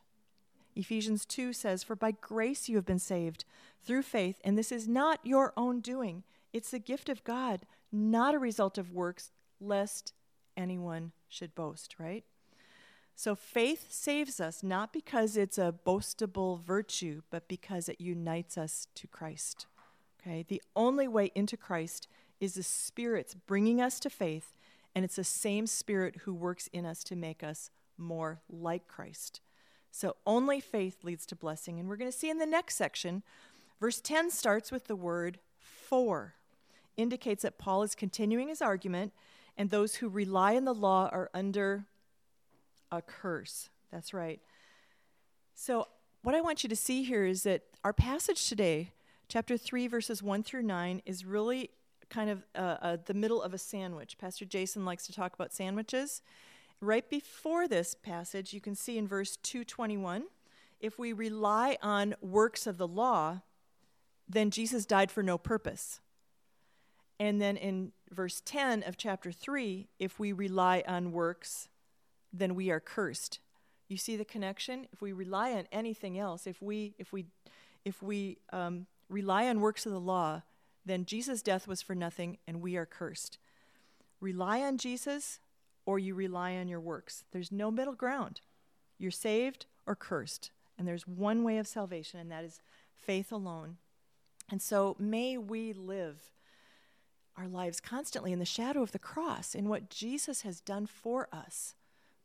Ephesians 0.78 1.26
2 1.26 1.52
says, 1.52 1.84
For 1.84 1.98
by 1.98 2.12
grace 2.12 2.69
you 2.69 2.78
have 2.78 2.86
been 2.86 2.98
saved 2.98 3.43
through 3.86 4.04
faith, 4.04 4.39
and 4.46 4.58
this 4.58 4.72
is 4.72 4.88
not 4.88 5.19
your 5.22 5.52
own 5.58 5.82
doing. 5.82 6.24
It's 6.54 6.72
the 6.72 6.80
gift 6.80 7.10
of 7.10 7.26
God, 7.26 7.65
not 7.91 8.34
a 8.34 8.39
result 8.39 8.78
of 8.78 8.93
works, 8.93 9.32
lest 9.60 10.13
anyone 10.56 11.12
should 11.34 11.56
boast, 11.56 11.96
right? 12.00 12.24
So 13.15 13.36
faith 13.36 13.88
saves 13.91 14.39
us 14.39 14.63
not 14.63 14.91
because 14.91 15.38
it's 15.38 15.58
a 15.58 15.74
boastable 15.86 16.60
virtue, 16.60 17.22
but 17.30 17.48
because 17.48 17.89
it 17.89 18.02
unites 18.02 18.58
us 18.58 18.88
to 18.96 19.08
Christ. 19.08 19.67
Okay? 20.19 20.46
The 20.48 20.62
only 20.76 21.08
way 21.08 21.32
into 21.36 21.58
Christ 21.58 22.08
is 22.39 22.56
the 22.56 22.63
Spirit's 22.63 23.36
bringing 23.36 23.82
us 23.82 24.00
to 24.02 24.10
faith, 24.10 24.56
and 24.96 25.06
it's 25.06 25.15
the 25.15 25.24
same 25.24 25.67
Spirit 25.67 26.22
who 26.24 26.34
works 26.34 26.67
in 26.74 26.86
us 26.86 27.04
to 27.06 27.15
make 27.15 27.43
us 27.43 27.69
more 27.98 28.41
like 28.50 28.88
Christ. 28.88 29.41
So 29.91 30.15
only 30.26 30.60
faith 30.60 31.04
leads 31.04 31.26
to 31.28 31.36
blessing. 31.36 31.80
And 31.80 31.88
we're 31.88 31.98
going 31.98 32.12
to 32.12 32.17
see 32.17 32.30
in 32.30 32.39
the 32.39 32.46
next 32.46 32.76
section, 32.76 33.22
verse 33.80 34.02
10 34.02 34.32
starts 34.32 34.72
with 34.72 34.88
the 34.88 34.96
word 34.96 35.38
for, 35.60 36.34
indicates 36.98 37.43
that 37.43 37.60
Paul 37.60 37.84
is 37.84 37.93
continuing 37.93 38.48
his 38.48 38.62
argument 38.62 39.13
and 39.58 39.70
those 39.70 39.96
who 39.96 40.10
rely 40.10 40.56
on 40.56 40.66
the 40.66 40.74
law 40.74 41.10
are 41.12 41.30
under 41.34 41.86
a 42.92 43.02
curse. 43.02 43.70
That's 43.92 44.13
right. 44.13 44.39
So, 45.56 45.88
what 46.24 46.36
I 46.36 46.42
want 46.42 46.63
you 46.63 46.70
to 46.70 46.76
see 46.76 47.04
here 47.04 47.26
is 47.26 47.44
that 47.44 47.63
our 47.84 47.94
passage 47.94 48.48
today, 48.48 48.92
chapter 49.28 49.58
3, 49.58 49.88
verses 49.88 50.24
1 50.24 50.44
through 50.44 50.63
9, 50.63 51.02
is 51.06 51.26
really 51.26 51.70
kind 52.10 52.30
of 52.30 52.46
uh, 52.56 52.78
uh, 52.82 52.98
the 53.06 53.13
middle 53.13 53.42
of 53.42 53.54
a 53.54 53.58
sandwich. 53.58 54.18
Pastor 54.18 54.46
Jason 54.46 54.86
likes 54.86 55.06
to 55.08 55.13
talk 55.13 55.34
about 55.34 55.54
sandwiches. 55.54 56.22
Right 56.80 57.10
before 57.10 57.68
this 57.68 57.94
passage, 57.94 58.54
you 58.54 58.62
can 58.62 58.76
see 58.76 58.98
in 58.98 59.08
verse 59.08 59.38
221 59.38 60.24
if 60.80 61.00
we 61.00 61.13
rely 61.13 61.78
on 61.82 62.13
works 62.22 62.68
of 62.68 62.78
the 62.78 62.88
law, 62.88 63.42
then 64.28 64.52
Jesus 64.52 64.86
died 64.86 65.10
for 65.12 65.24
no 65.24 65.38
purpose. 65.38 66.02
And 67.24 67.40
then 67.40 67.56
in 67.56 67.94
verse 68.12 68.42
10 68.44 68.84
of 68.84 68.98
chapter 68.98 69.32
3, 69.32 69.88
if 69.98 70.20
we 70.20 70.34
rely 70.34 70.84
on 70.86 71.14
works, 71.14 71.70
then 72.34 72.54
we 72.54 72.70
are 72.70 72.82
cursed. 72.82 73.40
You 73.88 73.96
see 73.96 74.18
the 74.18 74.26
connection? 74.26 74.88
If 74.92 75.02
we 75.02 75.14
rely 75.14 75.54
on 75.54 75.66
anything 75.72 76.20
else, 76.20 76.46
if 76.46 76.62
we, 76.62 76.96
if 77.00 77.14
we, 77.14 77.28
if 77.86 78.04
we 78.04 78.40
um, 78.52 78.88
rely 79.08 79.48
on 79.48 79.62
works 79.62 79.86
of 79.86 79.94
the 79.94 80.02
law, 80.02 80.42
then 80.86 81.06
Jesus' 81.06 81.42
death 81.42 81.66
was 81.66 81.82
for 81.82 81.96
nothing 81.96 82.40
and 82.46 82.62
we 82.62 82.76
are 82.76 82.86
cursed. 82.86 83.38
Rely 84.20 84.60
on 84.60 84.78
Jesus 84.78 85.40
or 85.86 85.98
you 86.00 86.16
rely 86.16 86.58
on 86.58 86.68
your 86.68 86.82
works. 86.82 87.24
There's 87.32 87.54
no 87.54 87.72
middle 87.72 87.96
ground. 87.96 88.42
You're 89.00 89.12
saved 89.12 89.66
or 89.88 89.96
cursed. 89.96 90.52
And 90.78 90.86
there's 90.86 91.08
one 91.08 91.46
way 91.46 91.58
of 91.58 91.68
salvation, 91.68 92.20
and 92.20 92.30
that 92.34 92.44
is 92.44 92.60
faith 92.98 93.32
alone. 93.32 93.78
And 94.52 94.62
so 94.62 94.98
may 95.00 95.38
we 95.38 95.72
live 95.72 96.34
our 97.38 97.48
lives 97.48 97.80
constantly 97.80 98.32
in 98.32 98.39
the 98.39 98.46
shadow 98.46 98.82
of 98.82 98.91
the 98.91 99.00
cross 99.00 99.56
and 99.56 99.69
what 99.69 99.89
Jesus 99.89 100.41
has 100.41 100.62
done 100.62 100.86
for 100.86 101.28
us. 101.32 101.76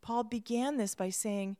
Paul 0.01 0.23
began 0.23 0.77
this 0.77 0.95
by 0.95 1.09
saying, 1.09 1.57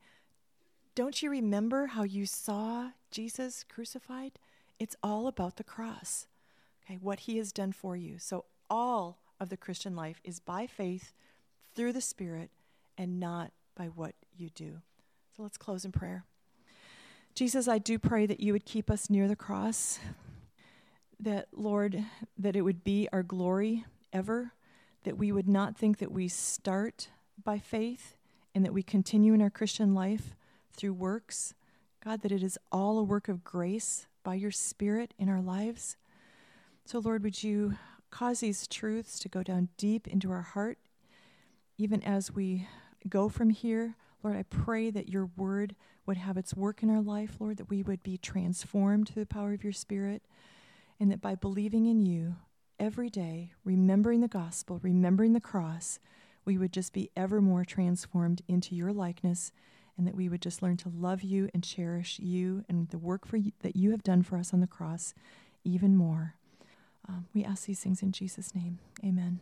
Don't 0.94 1.22
you 1.22 1.30
remember 1.30 1.86
how 1.86 2.04
you 2.04 2.26
saw 2.26 2.90
Jesus 3.10 3.64
crucified? 3.68 4.32
It's 4.78 4.96
all 5.02 5.26
about 5.26 5.56
the 5.56 5.64
cross, 5.64 6.26
okay, 6.84 6.98
what 7.00 7.20
he 7.20 7.36
has 7.36 7.52
done 7.52 7.72
for 7.72 7.96
you. 7.96 8.18
So, 8.18 8.44
all 8.70 9.18
of 9.38 9.48
the 9.48 9.56
Christian 9.56 9.96
life 9.96 10.20
is 10.24 10.40
by 10.40 10.66
faith 10.66 11.12
through 11.74 11.92
the 11.92 12.00
Spirit 12.00 12.50
and 12.96 13.20
not 13.20 13.52
by 13.76 13.86
what 13.86 14.14
you 14.36 14.48
do. 14.50 14.80
So, 15.36 15.42
let's 15.42 15.58
close 15.58 15.84
in 15.84 15.92
prayer. 15.92 16.24
Jesus, 17.34 17.68
I 17.68 17.78
do 17.78 17.98
pray 17.98 18.26
that 18.26 18.40
you 18.40 18.52
would 18.52 18.64
keep 18.64 18.90
us 18.90 19.10
near 19.10 19.28
the 19.28 19.36
cross, 19.36 19.98
that, 21.22 21.48
Lord, 21.52 22.04
that 22.38 22.56
it 22.56 22.62
would 22.62 22.82
be 22.82 23.08
our 23.12 23.22
glory 23.22 23.84
ever, 24.12 24.52
that 25.04 25.18
we 25.18 25.32
would 25.32 25.48
not 25.48 25.76
think 25.76 25.98
that 25.98 26.12
we 26.12 26.28
start 26.28 27.08
by 27.42 27.58
faith 27.58 28.16
and 28.54 28.64
that 28.64 28.74
we 28.74 28.82
continue 28.82 29.32
in 29.32 29.42
our 29.42 29.50
Christian 29.50 29.94
life 29.94 30.34
through 30.72 30.94
works. 30.94 31.54
God, 32.02 32.22
that 32.22 32.32
it 32.32 32.42
is 32.42 32.58
all 32.72 32.98
a 32.98 33.02
work 33.02 33.28
of 33.28 33.44
grace 33.44 34.06
by 34.22 34.34
your 34.34 34.50
Spirit 34.50 35.14
in 35.18 35.28
our 35.28 35.40
lives. 35.40 35.96
So, 36.84 36.98
Lord, 36.98 37.22
would 37.22 37.42
you 37.42 37.76
cause 38.10 38.40
these 38.40 38.66
truths 38.66 39.18
to 39.20 39.28
go 39.28 39.42
down 39.42 39.68
deep 39.76 40.08
into 40.08 40.30
our 40.30 40.42
heart, 40.42 40.78
even 41.78 42.02
as 42.02 42.32
we 42.32 42.66
go 43.08 43.28
from 43.28 43.50
here? 43.50 43.96
Lord, 44.22 44.36
I 44.36 44.42
pray 44.42 44.90
that 44.90 45.08
your 45.08 45.30
word 45.36 45.76
would 46.06 46.16
have 46.16 46.36
its 46.36 46.54
work 46.54 46.82
in 46.82 46.90
our 46.90 47.02
life, 47.02 47.36
Lord, 47.38 47.58
that 47.58 47.70
we 47.70 47.82
would 47.82 48.02
be 48.02 48.18
transformed 48.18 49.08
through 49.08 49.22
the 49.22 49.34
power 49.34 49.52
of 49.52 49.62
your 49.62 49.72
Spirit, 49.72 50.22
and 51.00 51.10
that 51.10 51.22
by 51.22 51.34
believing 51.34 51.86
in 51.86 52.04
you 52.04 52.36
every 52.78 53.10
day, 53.10 53.52
remembering 53.64 54.20
the 54.20 54.28
gospel, 54.28 54.78
remembering 54.82 55.32
the 55.32 55.40
cross, 55.40 55.98
we 56.44 56.58
would 56.58 56.72
just 56.72 56.92
be 56.92 57.10
ever 57.16 57.40
more 57.40 57.64
transformed 57.64 58.42
into 58.46 58.74
your 58.74 58.92
likeness, 58.92 59.50
and 59.96 60.06
that 60.06 60.14
we 60.14 60.28
would 60.28 60.40
just 60.42 60.62
learn 60.62 60.76
to 60.78 60.88
love 60.88 61.22
you 61.22 61.48
and 61.52 61.64
cherish 61.64 62.18
you 62.18 62.64
and 62.68 62.88
the 62.90 62.98
work 62.98 63.26
for 63.26 63.36
you, 63.36 63.52
that 63.60 63.76
you 63.76 63.90
have 63.90 64.02
done 64.02 64.22
for 64.22 64.36
us 64.38 64.54
on 64.54 64.60
the 64.60 64.66
cross 64.66 65.14
even 65.64 65.96
more. 65.96 66.36
Um, 67.08 67.26
we 67.34 67.44
ask 67.44 67.66
these 67.66 67.80
things 67.80 68.02
in 68.02 68.12
Jesus' 68.12 68.54
name. 68.54 68.78
Amen. 69.04 69.40